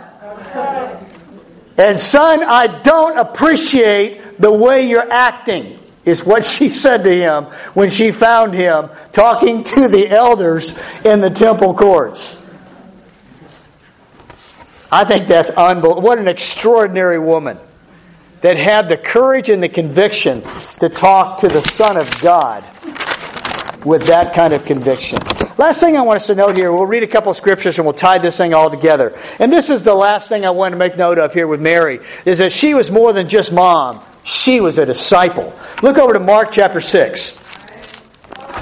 And 1.77 1.99
son, 1.99 2.43
I 2.43 2.81
don't 2.81 3.17
appreciate 3.19 4.41
the 4.41 4.51
way 4.51 4.89
you're 4.89 5.11
acting, 5.11 5.77
is 6.03 6.23
what 6.23 6.43
she 6.43 6.71
said 6.83 7.03
to 7.03 7.15
him 7.15 7.45
when 7.75 7.91
she 7.91 8.11
found 8.11 8.55
him 8.55 8.89
talking 9.11 9.63
to 9.65 9.87
the 9.87 10.09
elders 10.09 10.75
in 11.05 11.21
the 11.21 11.29
temple 11.29 11.75
courts. 11.75 12.39
I 14.91 15.05
think 15.05 15.27
that's 15.27 15.51
unbelievable. 15.51 16.01
What 16.01 16.17
an 16.17 16.27
extraordinary 16.27 17.19
woman 17.19 17.59
that 18.43 18.57
had 18.57 18.89
the 18.89 18.97
courage 18.97 19.49
and 19.49 19.63
the 19.63 19.69
conviction 19.69 20.41
to 20.79 20.89
talk 20.89 21.39
to 21.39 21.47
the 21.47 21.61
Son 21.61 21.97
of 21.97 22.21
God 22.21 22.63
with 23.85 24.05
that 24.07 24.33
kind 24.35 24.53
of 24.53 24.63
conviction. 24.65 25.17
Last 25.57 25.79
thing 25.79 25.97
I 25.97 26.01
want 26.01 26.17
us 26.17 26.27
to 26.27 26.35
note 26.35 26.55
here, 26.55 26.71
we'll 26.71 26.85
read 26.85 27.03
a 27.03 27.07
couple 27.07 27.33
scriptures 27.33 27.77
and 27.77 27.85
we'll 27.85 27.93
tie 27.93 28.17
this 28.17 28.37
thing 28.37 28.53
all 28.53 28.69
together. 28.69 29.17
And 29.39 29.51
this 29.51 29.69
is 29.69 29.83
the 29.83 29.95
last 29.95 30.29
thing 30.29 30.45
I 30.45 30.49
want 30.49 30.73
to 30.73 30.77
make 30.77 30.97
note 30.97 31.19
of 31.19 31.33
here 31.33 31.47
with 31.47 31.61
Mary, 31.61 31.99
is 32.25 32.39
that 32.39 32.51
she 32.51 32.73
was 32.73 32.91
more 32.91 33.13
than 33.13 33.29
just 33.29 33.51
mom. 33.51 34.03
She 34.23 34.59
was 34.59 34.77
a 34.77 34.85
disciple. 34.85 35.53
Look 35.81 35.97
over 35.97 36.13
to 36.13 36.19
Mark 36.19 36.51
chapter 36.51 36.81
6. 36.81 37.42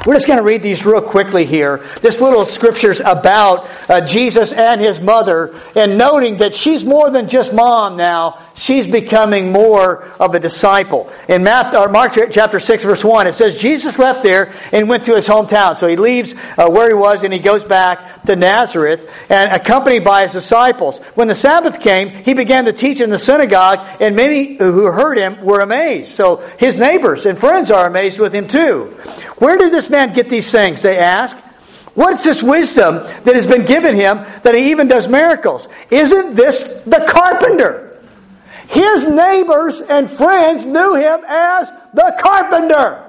We're 0.06 0.16
just 0.16 0.26
going 0.26 0.38
to 0.38 0.44
read 0.44 0.64
these 0.64 0.86
real 0.86 1.02
quickly 1.02 1.46
here. 1.46 1.86
This 2.02 2.20
little 2.22 2.46
scriptures 2.46 3.02
about 3.02 3.70
uh, 3.90 4.02
Jesus 4.02 4.52
and 4.52 4.82
his 4.82 5.00
mother, 5.00 5.60
and 5.76 5.98
noting 5.98 6.38
that 6.38 6.56
she's 6.56 6.84
more 6.84 7.12
than 7.12 7.30
just 7.30 7.54
mom 7.54 7.98
now. 7.98 8.40
She's 8.56 8.88
becoming 8.88 9.52
more 9.52 10.04
of 10.20 10.34
a 10.34 10.40
disciple. 10.40 11.12
In 11.28 11.44
Matthew, 11.44 11.92
Mark 11.92 12.14
chapter 12.32 12.60
6, 12.60 12.84
verse 12.84 13.04
1, 13.04 13.28
it 13.28 13.34
says, 13.34 13.60
Jesus 13.60 13.98
left 13.98 14.24
there 14.24 14.54
and 14.72 14.90
went 14.90 15.06
to 15.06 15.16
his 15.16 15.28
hometown. 15.28 15.78
So 15.78 15.88
he 15.88 15.96
leaves 15.96 16.36
uh, 16.58 16.70
where 16.70 16.88
he 16.88 16.94
was 16.94 17.24
and 17.24 17.34
he 17.34 17.40
goes 17.40 17.64
back 17.64 18.24
to 18.26 18.36
Nazareth 18.36 19.10
and 19.30 19.52
accompanied 19.52 20.04
by 20.04 20.24
his 20.24 20.34
disciples. 20.34 21.00
When 21.16 21.28
the 21.28 21.36
Sabbath 21.36 21.80
came, 21.80 22.10
he 22.10 22.34
began 22.34 22.66
to 22.66 22.74
teach 22.74 23.02
in 23.02 23.10
the 23.10 23.20
synagogue, 23.20 23.80
and 24.00 24.16
many 24.16 24.58
who 24.58 24.86
heard 24.86 25.18
him 25.18 25.44
were 25.44 25.62
amazed. 25.62 26.12
So 26.12 26.38
his 26.58 26.76
neighbors 26.76 27.26
and 27.26 27.40
friends 27.40 27.72
are 27.72 27.88
amazed 27.88 28.20
with 28.20 28.34
him 28.34 28.48
too. 28.48 28.98
Where 29.38 29.58
did 29.58 29.72
this 29.72 29.81
man 29.90 30.14
get 30.14 30.30
these 30.30 30.52
things? 30.52 30.82
They 30.82 30.98
ask. 30.98 31.38
What's 31.94 32.24
this 32.24 32.42
wisdom 32.42 32.96
that 32.96 33.36
has 33.36 33.46
been 33.46 33.66
given 33.66 33.96
him 33.96 34.26
that 34.44 34.56
he 34.56 34.72
even 34.72 34.88
does 34.88 35.08
miracles? 35.08 35.68
Isn't 35.90 36.36
this 36.36 36.82
the 36.86 37.06
carpenter? 37.10 38.00
His 38.70 39.06
neighbors 39.06 39.82
and 39.82 40.10
friends 40.10 40.66
knew 40.66 40.96
him 40.96 41.20
as 41.28 41.70
the 41.94 42.16
carpenter. 42.22 43.04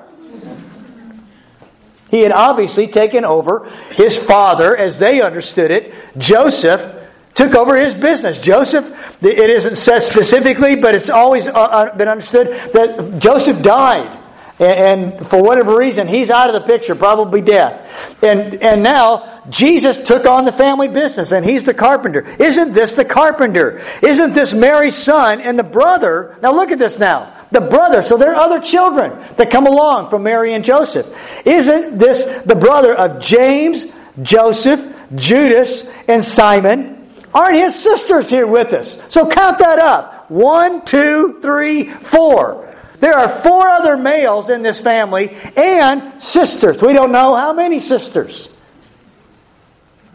He 2.10 2.20
had 2.20 2.32
obviously 2.32 2.88
taken 2.88 3.24
over 3.24 3.70
his 3.92 4.16
father, 4.16 4.76
as 4.76 4.98
they 4.98 5.22
understood 5.22 5.70
it. 5.70 5.94
Joseph 6.18 6.94
took 7.34 7.54
over 7.54 7.76
his 7.76 7.94
business. 7.94 8.38
Joseph, 8.38 8.84
it 9.22 9.50
isn't 9.50 9.76
said 9.76 10.00
specifically, 10.00 10.76
but 10.76 10.94
it's 10.94 11.08
always 11.08 11.48
uh, 11.48 11.52
uh, 11.52 11.96
been 11.96 12.08
understood 12.08 12.48
that 12.74 13.18
Joseph 13.18 13.62
died. 13.62 14.18
And, 14.62 15.26
for 15.26 15.42
whatever 15.42 15.76
reason, 15.76 16.06
he's 16.06 16.30
out 16.30 16.48
of 16.48 16.54
the 16.54 16.60
picture, 16.60 16.94
probably 16.94 17.40
death. 17.40 18.22
And, 18.22 18.62
and 18.62 18.84
now, 18.84 19.42
Jesus 19.48 20.04
took 20.04 20.24
on 20.24 20.44
the 20.44 20.52
family 20.52 20.86
business, 20.86 21.32
and 21.32 21.44
he's 21.44 21.64
the 21.64 21.74
carpenter. 21.74 22.28
Isn't 22.38 22.72
this 22.72 22.92
the 22.92 23.04
carpenter? 23.04 23.82
Isn't 24.02 24.34
this 24.34 24.54
Mary's 24.54 24.94
son 24.94 25.40
and 25.40 25.58
the 25.58 25.64
brother? 25.64 26.38
Now 26.42 26.52
look 26.52 26.70
at 26.70 26.78
this 26.78 26.96
now. 26.96 27.34
The 27.50 27.60
brother, 27.60 28.04
so 28.04 28.16
there 28.16 28.36
are 28.36 28.36
other 28.36 28.60
children 28.60 29.18
that 29.36 29.50
come 29.50 29.66
along 29.66 30.10
from 30.10 30.22
Mary 30.22 30.54
and 30.54 30.64
Joseph. 30.64 31.06
Isn't 31.44 31.98
this 31.98 32.24
the 32.44 32.54
brother 32.54 32.94
of 32.94 33.20
James, 33.20 33.84
Joseph, 34.22 34.80
Judas, 35.16 35.90
and 36.06 36.22
Simon? 36.22 37.10
Aren't 37.34 37.56
his 37.56 37.74
sisters 37.74 38.30
here 38.30 38.46
with 38.46 38.72
us? 38.72 39.02
So 39.08 39.28
count 39.28 39.58
that 39.58 39.80
up. 39.80 40.30
One, 40.30 40.84
two, 40.84 41.40
three, 41.42 41.90
four. 41.90 42.71
There 43.02 43.18
are 43.18 43.28
four 43.42 43.68
other 43.68 43.96
males 43.96 44.48
in 44.48 44.62
this 44.62 44.80
family 44.80 45.36
and 45.56 46.22
sisters. 46.22 46.80
We 46.80 46.92
don't 46.92 47.10
know 47.10 47.34
how 47.34 47.52
many 47.52 47.80
sisters. 47.80 48.48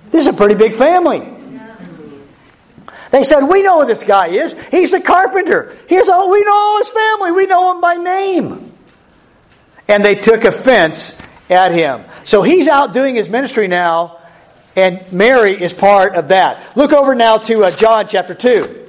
This 0.09 0.25
is 0.25 0.33
a 0.33 0.37
pretty 0.37 0.55
big 0.55 0.73
family. 0.73 1.19
They 3.11 3.23
said, 3.23 3.41
We 3.41 3.61
know 3.61 3.81
who 3.81 3.87
this 3.87 4.05
guy 4.05 4.27
is. 4.27 4.55
He's 4.71 4.93
a 4.93 5.01
carpenter. 5.01 5.77
Here's 5.87 6.07
all 6.07 6.29
we 6.29 6.41
know 6.45 6.55
all 6.55 6.77
his 6.77 6.87
family. 6.87 7.33
We 7.33 7.45
know 7.45 7.73
him 7.73 7.81
by 7.81 7.95
name. 7.95 8.71
And 9.89 10.05
they 10.05 10.15
took 10.15 10.45
offense 10.45 11.17
at 11.49 11.73
him. 11.73 12.05
So 12.23 12.41
he's 12.41 12.69
out 12.69 12.93
doing 12.93 13.15
his 13.15 13.27
ministry 13.27 13.67
now, 13.67 14.21
and 14.77 15.11
Mary 15.11 15.61
is 15.61 15.73
part 15.73 16.15
of 16.15 16.29
that. 16.29 16.77
Look 16.77 16.93
over 16.93 17.15
now 17.15 17.35
to 17.35 17.65
uh, 17.65 17.71
John 17.71 18.07
chapter 18.07 18.33
2 18.33 18.85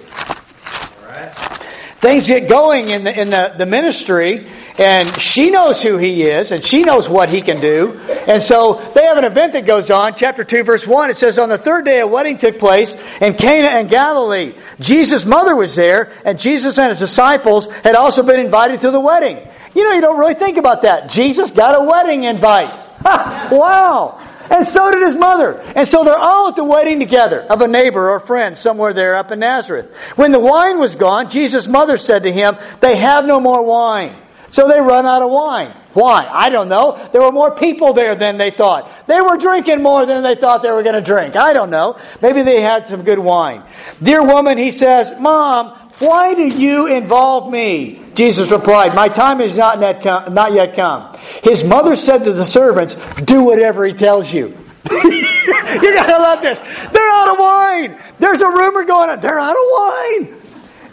things 1.99 2.29
get 2.29 2.49
going 2.49 2.91
in 2.91 3.05
the, 3.05 3.21
in 3.21 3.31
the, 3.31 3.55
the 3.59 3.67
ministry, 3.67 4.47
and 4.79 5.09
she 5.21 5.51
knows 5.51 5.83
who 5.83 5.99
he 5.99 6.23
is, 6.23 6.53
and 6.53 6.65
she 6.65 6.83
knows 6.83 7.09
what 7.09 7.29
he 7.29 7.41
can 7.41 7.61
do. 7.61 8.01
And 8.29 8.41
so 8.41 8.75
they 8.95 9.05
have 9.05 9.19
an 9.19 9.25
event 9.25 9.55
that 9.55 9.67
goes 9.67 9.91
on. 9.91 10.15
Chapter 10.15 10.45
2, 10.45 10.63
verse 10.63 10.87
1, 10.87 11.11
it 11.11 11.17
says, 11.17 11.39
On 11.39 11.49
the 11.49 11.59
third 11.59 11.85
day, 11.85 11.99
a 11.99 12.07
wedding 12.07 12.39
took 12.39 12.59
place 12.59 12.95
in 13.21 13.35
Cana 13.35 13.69
and 13.69 13.89
Galilee. 13.89 14.55
Jesus' 14.79 15.25
mother 15.25 15.57
was 15.57 15.75
there, 15.75 16.13
and 16.25 16.39
Jesus 16.39 16.79
and 16.79 16.91
his 16.91 17.01
disciples 17.01 17.67
had 17.83 17.97
also 17.97 18.23
been 18.23 18.39
invited 18.39 18.83
to 18.83 18.93
the 18.93 19.01
wedding. 19.01 19.39
You 19.75 19.85
know, 19.85 19.93
you 19.93 20.01
don't 20.01 20.19
really 20.19 20.35
think 20.35 20.57
about 20.57 20.83
that. 20.83 21.11
Jesus 21.11 21.51
got 21.51 21.81
a 21.81 21.85
wedding 21.85 22.25
invite. 22.25 22.87
Wow! 23.51 24.21
And 24.51 24.67
so 24.67 24.91
did 24.91 25.03
his 25.03 25.17
mother. 25.17 25.61
And 25.77 25.87
so 25.87 26.05
they're 26.05 26.17
all 26.17 26.49
at 26.49 26.57
the 26.57 26.65
wedding 26.65 26.99
together 26.99 27.43
of 27.43 27.61
a 27.61 27.69
neighbor 27.69 28.11
or 28.11 28.21
friend 28.21 28.57
somewhere 28.57 28.93
there 28.93 29.15
up 29.17 29.31
in 29.31 29.41
Nazareth. 29.41 29.93
When 30.17 30.33
the 30.33 30.39
wine 30.39 30.79
was 30.79 30.95
gone, 30.95 31.31
Jesus' 31.31 31.67
mother 31.67 31.97
said 31.97 32.23
to 32.25 32.33
him, 32.33 32.57
They 32.81 32.97
have 32.97 33.27
no 33.27 33.41
more 33.41 33.65
wine. 33.65 34.17
So 34.51 34.67
they 34.67 34.81
run 34.81 35.05
out 35.05 35.23
of 35.23 35.31
wine. 35.31 35.75
Why? 35.93 36.27
I 36.31 36.49
don't 36.49 36.69
know. 36.69 37.09
There 37.13 37.21
were 37.21 37.33
more 37.33 37.55
people 37.55 37.93
there 37.93 38.15
than 38.15 38.39
they 38.39 38.51
thought. 38.51 39.07
They 39.07 39.21
were 39.21 39.37
drinking 39.37 39.83
more 39.83 40.07
than 40.07 40.23
they 40.23 40.37
thought 40.37 40.63
they 40.63 40.71
were 40.71 40.83
going 40.83 40.95
to 40.95 41.03
drink. 41.03 41.37
I 41.37 41.53
don't 41.53 41.71
know. 41.71 41.99
Maybe 42.23 42.43
they 42.43 42.61
had 42.61 42.89
some 42.89 43.03
good 43.03 43.19
wine. 43.19 43.63
Dear 44.03 44.25
woman, 44.25 44.57
he 44.57 44.71
says, 44.71 45.19
Mom, 45.21 45.88
why 45.99 46.35
do 46.35 46.47
you 46.47 46.87
involve 46.87 47.51
me? 47.51 48.01
Jesus 48.15 48.51
replied, 48.51 48.95
My 48.95 49.09
time 49.09 49.41
is 49.41 49.57
not 49.57 49.81
yet 49.81 50.03
come. 50.03 50.33
Not 50.33 50.53
yet 50.53 50.75
come. 50.75 51.17
His 51.43 51.65
mother 51.65 51.97
said 51.97 52.25
to 52.25 52.33
the 52.33 52.45
servants, 52.45 52.95
Do 53.17 53.43
whatever 53.43 53.85
he 53.85 53.93
tells 53.93 54.33
you. 54.33 54.57
you 54.91 55.95
gotta 55.95 56.23
love 56.23 56.41
this. 56.43 56.61
They're 56.61 57.11
out 57.11 57.33
of 57.33 57.39
wine. 57.39 57.99
There's 58.19 58.41
a 58.41 58.49
rumor 58.49 58.85
going 58.85 59.11
on. 59.11 59.21
They're 59.21 59.39
out 59.39 59.57
of 59.57 59.65
wine. 59.73 60.43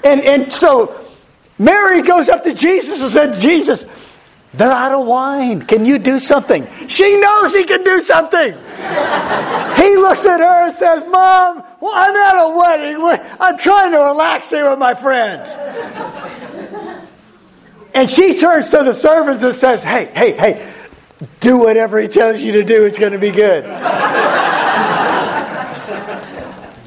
And, 0.04 0.22
and 0.22 0.54
so 0.54 1.08
Mary 1.60 2.02
goes 2.02 2.28
up 2.28 2.44
to 2.44 2.54
Jesus 2.54 3.02
and 3.02 3.12
said, 3.12 3.40
Jesus, 3.40 3.86
they're 4.58 4.72
out 4.72 4.94
of 4.94 5.06
wine. 5.06 5.62
Can 5.62 5.86
you 5.86 5.98
do 5.98 6.20
something? 6.20 6.68
She 6.88 7.20
knows 7.20 7.54
he 7.54 7.66
can 7.66 7.84
do 7.84 8.02
something. 8.04 8.54
he 8.54 9.98
looks 9.98 10.26
at 10.26 10.40
her 10.40 10.68
and 10.68 10.76
says, 10.76 11.04
Mom, 11.10 11.64
well, 11.82 11.92
I'm 11.94 12.16
at 12.16 12.46
a 12.46 12.50
wedding. 12.58 13.20
I'm 13.40 13.58
trying 13.58 13.92
to 13.92 13.98
relax 14.00 14.50
here 14.50 14.70
with 14.70 14.80
my 14.80 14.94
friends. 14.94 15.50
And 17.94 18.10
she 18.10 18.38
turns 18.38 18.70
to 18.72 18.84
the 18.84 18.94
servants 18.94 19.44
and 19.44 19.56
says, 19.56 19.84
Hey, 19.84 20.06
hey, 20.06 20.32
hey, 20.34 20.74
do 21.40 21.58
whatever 21.58 22.00
he 22.00 22.08
tells 22.08 22.42
you 22.42 22.54
to 22.54 22.64
do. 22.64 22.86
It's 22.86 23.00
going 23.00 23.14
to 23.14 23.20
be 23.20 23.32
good. 23.32 23.66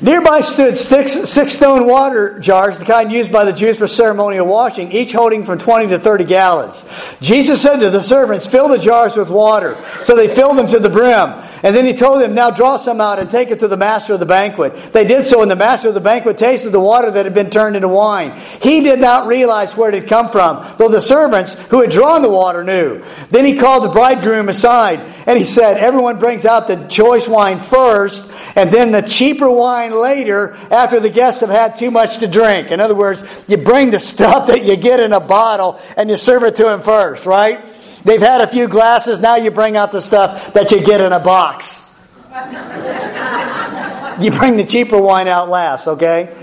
Nearby 0.00 0.40
stood 0.40 0.78
six, 0.78 1.12
six 1.28 1.52
stone 1.54 1.84
water 1.88 2.38
jars, 2.38 2.78
the 2.78 2.84
kind 2.84 3.10
used 3.10 3.32
by 3.32 3.44
the 3.44 3.52
Jews 3.52 3.78
for 3.78 3.88
ceremonial 3.88 4.46
washing, 4.46 4.92
each 4.92 5.12
holding 5.12 5.44
from 5.44 5.58
20 5.58 5.88
to 5.88 5.98
30 5.98 6.22
gallons. 6.22 6.84
Jesus 7.20 7.60
said 7.60 7.78
to 7.78 7.90
the 7.90 8.00
servants, 8.00 8.46
Fill 8.46 8.68
the 8.68 8.78
jars 8.78 9.16
with 9.16 9.28
water. 9.28 9.76
So 10.04 10.14
they 10.14 10.32
filled 10.32 10.56
them 10.56 10.68
to 10.68 10.78
the 10.78 10.88
brim. 10.88 11.42
And 11.64 11.74
then 11.74 11.84
he 11.84 11.94
told 11.94 12.22
them, 12.22 12.34
Now 12.34 12.52
draw 12.52 12.76
some 12.76 13.00
out 13.00 13.18
and 13.18 13.28
take 13.28 13.50
it 13.50 13.58
to 13.60 13.66
the 13.66 13.76
master 13.76 14.12
of 14.12 14.20
the 14.20 14.26
banquet. 14.26 14.92
They 14.92 15.04
did 15.04 15.26
so, 15.26 15.42
and 15.42 15.50
the 15.50 15.56
master 15.56 15.88
of 15.88 15.94
the 15.94 16.00
banquet 16.00 16.38
tasted 16.38 16.70
the 16.70 16.78
water 16.78 17.10
that 17.10 17.24
had 17.24 17.34
been 17.34 17.50
turned 17.50 17.74
into 17.74 17.88
wine. 17.88 18.38
He 18.62 18.80
did 18.80 19.00
not 19.00 19.26
realize 19.26 19.76
where 19.76 19.88
it 19.88 19.94
had 19.94 20.08
come 20.08 20.30
from, 20.30 20.76
though 20.78 20.88
the 20.88 21.00
servants 21.00 21.54
who 21.66 21.80
had 21.80 21.90
drawn 21.90 22.22
the 22.22 22.28
water 22.28 22.62
knew. 22.62 23.02
Then 23.32 23.44
he 23.44 23.58
called 23.58 23.82
the 23.82 23.88
bridegroom 23.88 24.48
aside, 24.48 25.00
and 25.26 25.36
he 25.36 25.44
said, 25.44 25.76
Everyone 25.76 26.20
brings 26.20 26.44
out 26.44 26.68
the 26.68 26.86
choice 26.86 27.26
wine 27.26 27.58
first, 27.58 28.32
and 28.54 28.70
then 28.72 28.92
the 28.92 29.02
cheaper 29.02 29.50
wine 29.50 29.87
later 29.92 30.54
after 30.70 31.00
the 31.00 31.10
guests 31.10 31.40
have 31.40 31.50
had 31.50 31.76
too 31.76 31.90
much 31.90 32.18
to 32.18 32.26
drink. 32.26 32.70
In 32.70 32.80
other 32.80 32.94
words, 32.94 33.22
you 33.46 33.56
bring 33.56 33.90
the 33.90 33.98
stuff 33.98 34.48
that 34.48 34.64
you 34.64 34.76
get 34.76 35.00
in 35.00 35.12
a 35.12 35.20
bottle 35.20 35.80
and 35.96 36.10
you 36.10 36.16
serve 36.16 36.44
it 36.44 36.56
to 36.56 36.64
them 36.64 36.82
first, 36.82 37.26
right? 37.26 37.66
They've 38.04 38.20
had 38.20 38.40
a 38.40 38.46
few 38.46 38.68
glasses, 38.68 39.18
now 39.18 39.36
you 39.36 39.50
bring 39.50 39.76
out 39.76 39.92
the 39.92 40.00
stuff 40.00 40.54
that 40.54 40.70
you 40.70 40.80
get 40.80 41.00
in 41.00 41.12
a 41.12 41.20
box. 41.20 41.84
you 44.20 44.30
bring 44.30 44.56
the 44.56 44.64
cheaper 44.64 45.00
wine 45.00 45.28
out 45.28 45.48
last, 45.48 45.88
okay? 45.88 46.34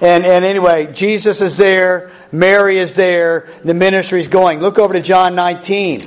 And, 0.00 0.24
and 0.24 0.44
anyway, 0.44 0.92
Jesus 0.92 1.40
is 1.40 1.56
there, 1.56 2.12
Mary 2.32 2.78
is 2.78 2.94
there, 2.94 3.48
the 3.64 3.74
ministry 3.74 4.20
is 4.20 4.28
going. 4.28 4.60
Look 4.60 4.78
over 4.78 4.94
to 4.94 5.00
John 5.00 5.34
19. 5.34 6.00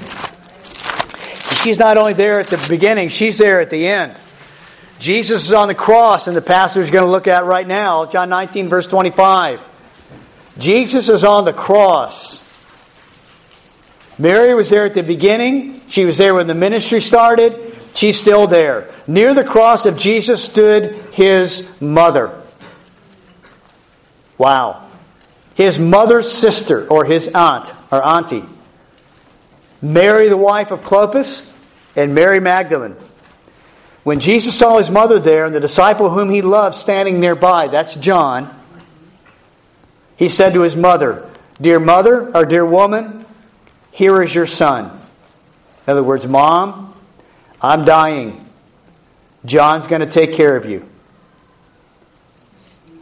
She's 1.63 1.80
not 1.80 1.97
only 1.97 2.13
there 2.13 2.39
at 2.39 2.47
the 2.47 2.63
beginning, 2.69 3.09
she's 3.09 3.38
there 3.38 3.59
at 3.59 3.69
the 3.69 3.88
end. 3.88 4.15
Jesus 5.00 5.45
is 5.45 5.54
on 5.54 5.70
the 5.70 5.76
cross, 5.76 6.28
and 6.28 6.36
the 6.36 6.41
passage 6.41 6.84
is 6.84 6.89
going 6.91 7.06
to 7.06 7.12
look 7.12 7.28
at 7.28 7.45
right 7.45 7.66
now, 7.66 8.06
John 8.06 8.30
19, 8.30 8.68
verse 8.68 8.86
25. 8.86 9.62
Jesus 10.58 11.08
is 11.08 11.24
on 11.24 11.45
the 11.45 11.54
cross. 11.54 12.45
Mary 14.18 14.54
was 14.54 14.70
there 14.70 14.86
at 14.86 14.93
the 14.93 15.02
beginning. 15.02 15.82
She 15.88 16.04
was 16.04 16.18
there 16.18 16.36
when 16.36 16.47
the 16.47 16.56
ministry 16.56 17.00
started. 17.00 17.78
She's 17.93 18.20
still 18.20 18.45
there. 18.45 18.93
Near 19.08 19.34
the 19.34 19.45
cross 19.45 19.86
of 19.86 19.97
Jesus 19.97 20.43
stood 20.43 20.95
his 21.14 21.68
mother. 21.80 22.41
Wow. 24.38 24.89
His 25.56 25.80
mother's 25.80 26.30
sister, 26.30 26.86
or 26.88 27.06
his 27.06 27.30
aunt, 27.30 27.72
or 27.89 28.04
auntie. 28.04 28.43
Mary, 29.82 30.28
the 30.28 30.38
wife 30.38 30.72
of 30.72 30.82
Clopas, 30.82 31.54
and 31.95 32.14
Mary 32.14 32.41
Magdalene. 32.41 32.97
When 34.04 34.20
Jesus 34.20 34.58
saw 34.58 34.78
his 34.78 34.89
mother 34.89 35.20
there 35.20 35.45
and 35.45 35.54
the 35.54 35.60
disciple 35.60 36.10
whom 36.10 36.30
he 36.30 36.41
loved 36.41 36.76
standing 36.76 37.20
nearby, 37.20 37.68
that's 37.68 37.95
John, 37.95 38.56
he 40.16 40.30
said 40.30 40.54
to 40.54 40.62
his 40.62 40.76
mother, 40.76 41.30
Dear 41.62 41.80
mother, 41.80 42.36
or 42.36 42.45
dear 42.45 42.66
woman, 42.66 43.26
here 43.91 44.22
is 44.24 44.34
your 44.34 44.47
son. 44.47 44.86
In 45.86 45.91
other 45.91 46.04
words, 46.04 46.26
Mom, 46.26 46.95
I'm 47.62 47.86
dying. 47.86 48.45
John's 49.45 49.88
going 49.88 50.02
to 50.02 50.10
take 50.10 50.34
care 50.34 50.56
of 50.56 50.66
you. 50.66 50.88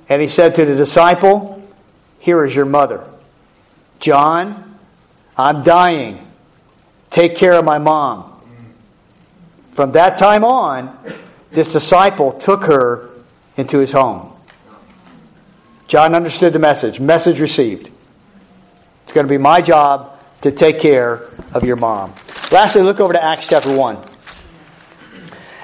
And 0.09 0.21
he 0.21 0.29
said 0.29 0.55
to 0.55 0.65
the 0.65 0.75
disciple, 0.75 1.67
Here 2.19 2.45
is 2.45 2.55
your 2.55 2.65
mother. 2.65 3.07
John, 3.99 4.77
I'm 5.37 5.63
dying. 5.63 6.25
Take 7.09 7.35
care 7.35 7.53
of 7.53 7.65
my 7.65 7.77
mom. 7.77 8.36
From 9.77 9.91
that 9.91 10.17
time 10.17 10.43
on, 10.43 10.97
this 11.51 11.71
disciple 11.71 12.31
took 12.31 12.63
her 12.63 13.11
into 13.57 13.77
his 13.77 13.91
home. 13.91 14.33
John 15.87 16.15
understood 16.15 16.51
the 16.53 16.59
message. 16.59 16.99
Message 16.99 17.39
received. 17.39 17.91
It's 19.03 19.13
going 19.13 19.27
to 19.27 19.29
be 19.29 19.37
my 19.37 19.61
job 19.61 20.19
to 20.41 20.51
take 20.51 20.79
care 20.79 21.29
of 21.53 21.63
your 21.63 21.75
mom. 21.75 22.15
Lastly, 22.51 22.81
look 22.81 22.99
over 22.99 23.13
to 23.13 23.23
Acts 23.23 23.49
chapter 23.49 23.71
1. 23.71 23.97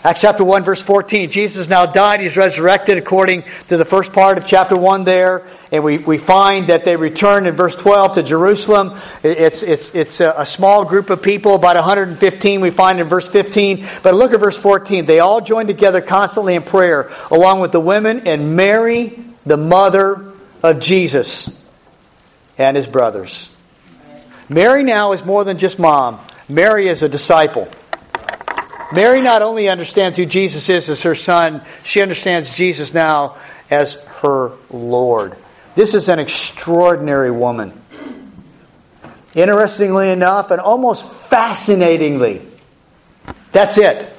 Acts 0.06 0.20
chapter 0.20 0.44
1, 0.44 0.66
verse 0.66 0.82
14. 0.82 1.32
Jesus 1.32 1.70
now 1.70 1.86
died. 1.86 2.20
He's 2.20 2.36
resurrected 2.36 2.98
according 2.98 3.46
to 3.70 3.78
the 3.78 3.86
first 3.86 4.12
part 4.12 4.38
of 4.38 4.46
chapter 4.46 4.76
1 4.76 5.06
there. 5.06 5.48
And 5.72 5.82
we, 5.82 5.98
we 5.98 6.18
find 6.18 6.68
that 6.68 6.84
they 6.84 6.98
returned 6.98 7.48
in 7.48 7.56
verse 7.56 7.78
12 7.78 8.16
to 8.16 8.24
Jerusalem. 8.24 9.00
It's, 9.24 9.64
it's, 9.64 9.96
it's 9.96 10.20
a, 10.20 10.34
a 10.40 10.46
small 10.46 10.84
group 10.84 11.10
of 11.10 11.22
people, 11.22 11.56
about 11.56 11.78
115 11.78 12.60
we 12.60 12.70
find 12.70 13.00
in 13.00 13.08
verse 13.08 13.30
15. 13.30 13.88
But 14.04 14.14
look 14.14 14.34
at 14.34 14.42
verse 14.42 14.58
14. 14.58 15.06
They 15.06 15.22
all 15.22 15.40
joined 15.40 15.70
together 15.70 16.02
constantly 16.02 16.56
in 16.56 16.64
prayer, 16.64 17.10
along 17.32 17.62
with 17.62 17.72
the 17.72 17.80
women 17.80 18.28
and 18.28 18.58
Mary, 18.58 19.18
the 19.46 19.58
mother 19.58 20.34
of 20.62 20.82
Jesus, 20.82 21.58
and 22.58 22.76
his 22.76 22.88
brothers. 22.88 23.50
Mary 24.50 24.84
now 24.84 25.14
is 25.14 25.24
more 25.24 25.46
than 25.46 25.60
just 25.60 25.80
mom. 25.80 26.20
Mary 26.50 26.90
is 26.90 27.04
a 27.04 27.10
disciple. 27.10 27.70
Mary 28.92 29.22
not 29.22 29.42
only 29.42 29.70
understands 29.70 30.18
who 30.18 30.26
Jesus 30.26 30.70
is 30.70 30.90
as 30.90 31.04
her 31.04 31.16
son, 31.16 31.62
she 31.84 32.02
understands 32.02 32.56
Jesus 32.56 32.94
now 32.94 33.38
as 33.70 34.02
her 34.22 34.52
Lord. 34.70 35.36
This 35.76 35.96
is 35.96 36.10
an 36.10 36.20
extraordinary 36.20 37.32
woman. 37.32 37.80
Interestingly 39.34 40.10
enough, 40.12 40.52
and 40.52 40.62
almost 40.62 41.08
fascinatingly, 41.08 42.42
that's 43.52 43.78
it. 43.78 44.12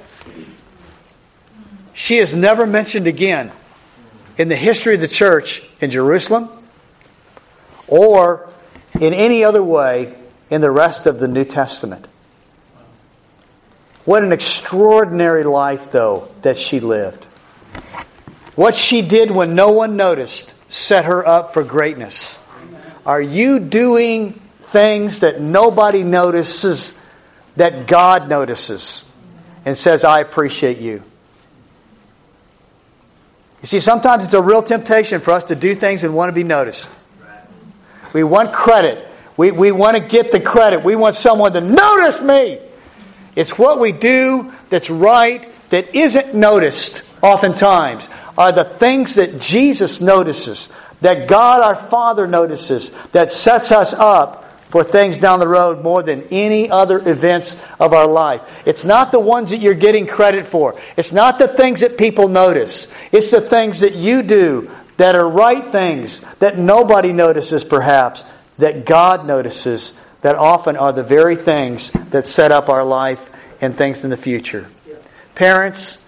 She 1.93 2.19
is 2.19 2.35
never 2.35 2.67
mentioned 2.67 3.07
again 3.07 3.53
in 4.37 4.49
the 4.49 4.57
history 4.57 4.97
of 4.97 5.01
the 5.01 5.09
church 5.09 5.63
in 5.81 5.91
Jerusalem 5.91 6.51
or 7.87 8.49
in 9.01 9.15
any 9.15 9.45
other 9.45 9.63
way 9.63 10.15
in 10.51 10.61
the 10.61 10.71
rest 10.71 11.07
of 11.07 11.21
the 11.21 11.29
New 11.29 11.45
Testament. 11.45 12.09
What 14.05 14.23
an 14.23 14.33
extraordinary 14.33 15.45
life, 15.45 15.91
though, 15.91 16.29
that 16.43 16.59
she 16.59 16.81
lived. 16.81 17.25
What 18.55 18.75
she 18.75 19.03
did 19.03 19.31
when 19.31 19.55
no 19.55 19.73
one 19.73 19.97
noticed 19.97 20.55
set 20.69 21.07
her 21.07 21.27
up 21.27 21.55
for 21.55 21.63
greatness. 21.63 22.39
Are 23.07 23.21
you 23.21 23.59
doing 23.59 24.33
things 24.65 25.21
that 25.21 25.41
nobody 25.41 26.03
notices, 26.03 26.97
that 27.57 27.87
God 27.87 28.29
notices 28.29 29.09
and 29.65 29.77
says, 29.77 30.05
I 30.05 30.21
appreciate 30.21 30.79
you? 30.79 31.03
You 33.63 33.69
see, 33.69 33.81
sometimes 33.81 34.25
it's 34.25 34.35
a 34.35 34.43
real 34.43 34.63
temptation 34.63 35.21
for 35.21 35.33
us 35.33 35.45
to 35.45 35.55
do 35.55 35.75
things 35.75 36.03
and 36.03 36.15
want 36.15 36.29
to 36.29 36.35
be 36.35 36.45
noticed. 36.45 36.91
We 38.13 38.23
want 38.23 38.53
credit. 38.53 39.09
We, 39.37 39.51
we 39.51 39.73
want 39.73 39.97
to 39.97 40.03
get 40.03 40.31
the 40.31 40.41
credit. 40.41 40.85
We 40.85 40.97
want 40.97 41.17
someone 41.17 41.53
to 41.55 41.61
notice 41.61 42.21
me. 42.21 42.61
It's 43.37 43.59
what 43.59 43.81
we 43.81 43.93
do 43.93 44.53
that's 44.69 44.91
right 44.91 45.51
that 45.71 45.95
isn't 45.95 46.35
noticed 46.35 47.03
oftentimes 47.23 48.09
are 48.37 48.53
the 48.53 48.65
things 48.65 49.17
that 49.17 49.41
Jesus 49.41 50.01
notices, 50.01 50.69
that 51.01 51.29
God 51.29 51.63
our 51.63 51.75
Father 51.75 52.27
notices, 52.27 52.91
that 53.13 53.31
sets 53.31 53.73
us 53.73 53.93
up 53.93 54.45
for 54.71 54.83
things 54.83 55.19
down 55.19 55.39
the 55.39 55.47
road 55.47 55.85
more 55.85 56.03
than 56.03 56.27
any 56.33 56.69
other 56.69 56.99
events 57.09 57.61
of 57.79 57.93
our 57.93 58.09
life. 58.09 58.41
It's 58.67 58.85
not 58.85 59.13
the 59.13 59.21
ones 59.21 59.51
that 59.51 59.61
you're 59.61 59.75
getting 59.75 60.07
credit 60.07 60.47
for. 60.47 60.79
It's 60.97 61.13
not 61.13 61.39
the 61.39 61.47
things 61.47 61.81
that 61.81 61.97
people 61.97 62.27
notice. 62.27 62.89
It's 63.13 63.31
the 63.31 63.41
things 63.41 63.81
that 63.81 63.95
you 63.95 64.23
do 64.23 64.71
that 64.97 65.15
are 65.15 65.29
right 65.29 65.71
things 65.71 66.21
that 66.41 66.59
nobody 66.59 67.13
notices 67.13 67.63
perhaps, 67.65 68.25
that 68.59 68.85
God 68.85 69.27
notices 69.27 69.97
that 70.25 70.37
often 70.37 70.79
are 70.79 70.95
the 70.95 71.03
very 71.03 71.37
things 71.37 71.91
that 71.91 72.27
set 72.27 72.51
up 72.51 72.71
our 72.71 72.83
life 72.83 73.21
and 73.61 73.77
things 73.77 74.05
in 74.05 74.11
the 74.11 74.17
future. 74.17 74.67
Parents, 75.35 76.03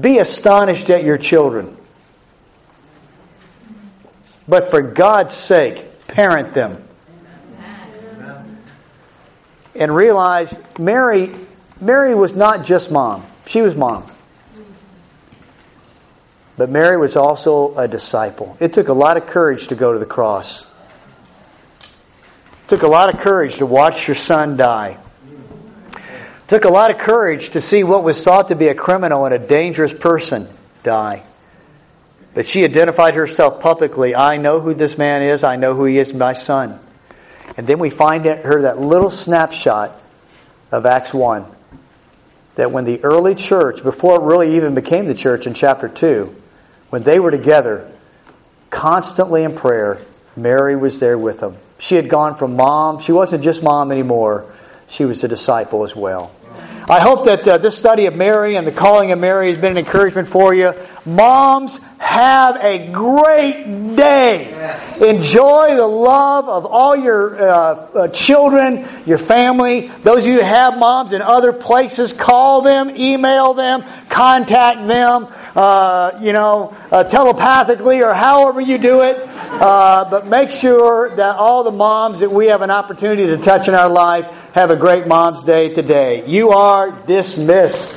be 0.00 0.18
astonished 0.18 0.90
at 0.90 1.04
your 1.04 1.16
children. 1.16 1.76
But 4.48 4.70
for 4.70 4.82
God's 4.82 5.32
sake, 5.32 6.08
parent 6.08 6.54
them. 6.54 6.82
And 9.76 9.94
realize 9.94 10.52
Mary 10.76 11.32
Mary 11.80 12.16
was 12.16 12.34
not 12.34 12.64
just 12.64 12.90
mom. 12.90 13.24
She 13.46 13.62
was 13.62 13.76
mom. 13.76 14.10
But 16.56 16.68
Mary 16.68 16.96
was 16.96 17.14
also 17.14 17.76
a 17.76 17.86
disciple. 17.86 18.56
It 18.58 18.72
took 18.72 18.88
a 18.88 18.92
lot 18.92 19.16
of 19.16 19.28
courage 19.28 19.68
to 19.68 19.76
go 19.76 19.92
to 19.92 20.00
the 20.00 20.06
cross. 20.06 20.66
Took 22.68 22.82
a 22.82 22.88
lot 22.88 23.12
of 23.14 23.20
courage 23.20 23.58
to 23.58 23.66
watch 23.66 24.08
your 24.08 24.16
son 24.16 24.56
die. 24.56 24.98
Took 26.48 26.64
a 26.64 26.68
lot 26.68 26.90
of 26.90 26.98
courage 26.98 27.50
to 27.50 27.60
see 27.60 27.84
what 27.84 28.02
was 28.02 28.22
thought 28.22 28.48
to 28.48 28.56
be 28.56 28.68
a 28.68 28.74
criminal 28.74 29.24
and 29.24 29.34
a 29.34 29.38
dangerous 29.38 29.92
person 29.92 30.48
die. 30.82 31.22
But 32.34 32.48
she 32.48 32.64
identified 32.64 33.14
herself 33.14 33.60
publicly. 33.60 34.14
I 34.14 34.36
know 34.36 34.60
who 34.60 34.74
this 34.74 34.98
man 34.98 35.22
is. 35.22 35.42
I 35.42 35.56
know 35.56 35.74
who 35.74 35.84
he 35.84 35.98
is, 35.98 36.12
my 36.12 36.32
son. 36.34 36.78
And 37.56 37.66
then 37.66 37.78
we 37.78 37.90
find 37.90 38.24
her 38.24 38.62
that 38.62 38.78
little 38.78 39.10
snapshot 39.10 40.00
of 40.70 40.86
Acts 40.86 41.14
1. 41.14 41.46
That 42.56 42.72
when 42.72 42.84
the 42.84 43.02
early 43.04 43.34
church, 43.34 43.82
before 43.82 44.20
it 44.20 44.24
really 44.24 44.56
even 44.56 44.74
became 44.74 45.06
the 45.06 45.14
church 45.14 45.46
in 45.46 45.54
chapter 45.54 45.88
2, 45.88 46.34
when 46.90 47.02
they 47.02 47.20
were 47.20 47.30
together, 47.30 47.90
constantly 48.70 49.44
in 49.44 49.54
prayer, 49.54 49.98
Mary 50.36 50.76
was 50.76 50.98
there 50.98 51.18
with 51.18 51.40
them. 51.40 51.56
She 51.78 51.94
had 51.94 52.08
gone 52.08 52.34
from 52.36 52.56
mom, 52.56 53.00
she 53.00 53.12
wasn't 53.12 53.44
just 53.44 53.62
mom 53.62 53.92
anymore, 53.92 54.52
she 54.88 55.04
was 55.04 55.22
a 55.24 55.28
disciple 55.28 55.84
as 55.84 55.94
well. 55.94 56.32
I 56.88 57.00
hope 57.00 57.24
that 57.24 57.46
uh, 57.48 57.58
this 57.58 57.76
study 57.76 58.06
of 58.06 58.14
Mary 58.14 58.56
and 58.56 58.66
the 58.66 58.72
calling 58.72 59.10
of 59.10 59.18
Mary 59.18 59.50
has 59.50 59.58
been 59.58 59.72
an 59.72 59.78
encouragement 59.78 60.28
for 60.28 60.54
you. 60.54 60.72
Moms, 61.04 61.80
have 62.16 62.56
a 62.64 62.90
great 62.92 63.94
day. 63.94 64.48
Enjoy 65.02 65.76
the 65.76 65.86
love 65.86 66.48
of 66.48 66.64
all 66.64 66.96
your 66.96 67.38
uh, 67.38 67.52
uh, 67.52 68.08
children, 68.08 68.88
your 69.04 69.18
family. 69.18 69.88
Those 70.02 70.22
of 70.22 70.28
you 70.28 70.38
who 70.38 70.40
have 70.40 70.78
moms 70.78 71.12
in 71.12 71.20
other 71.20 71.52
places, 71.52 72.14
call 72.14 72.62
them, 72.62 72.96
email 72.96 73.52
them, 73.52 73.84
contact 74.08 74.88
them, 74.88 75.28
uh, 75.54 76.18
you 76.22 76.32
know, 76.32 76.74
uh, 76.90 77.04
telepathically 77.04 78.02
or 78.02 78.14
however 78.14 78.62
you 78.62 78.78
do 78.78 79.02
it. 79.02 79.18
Uh, 79.18 80.08
but 80.08 80.26
make 80.26 80.50
sure 80.50 81.14
that 81.16 81.36
all 81.36 81.64
the 81.64 81.70
moms 81.70 82.20
that 82.20 82.32
we 82.32 82.46
have 82.46 82.62
an 82.62 82.70
opportunity 82.70 83.26
to 83.26 83.36
touch 83.36 83.68
in 83.68 83.74
our 83.74 83.90
life 83.90 84.24
have 84.54 84.70
a 84.70 84.76
great 84.76 85.06
Mom's 85.06 85.44
Day 85.44 85.74
today. 85.74 86.26
You 86.26 86.48
are 86.50 86.92
dismissed. 87.06 87.92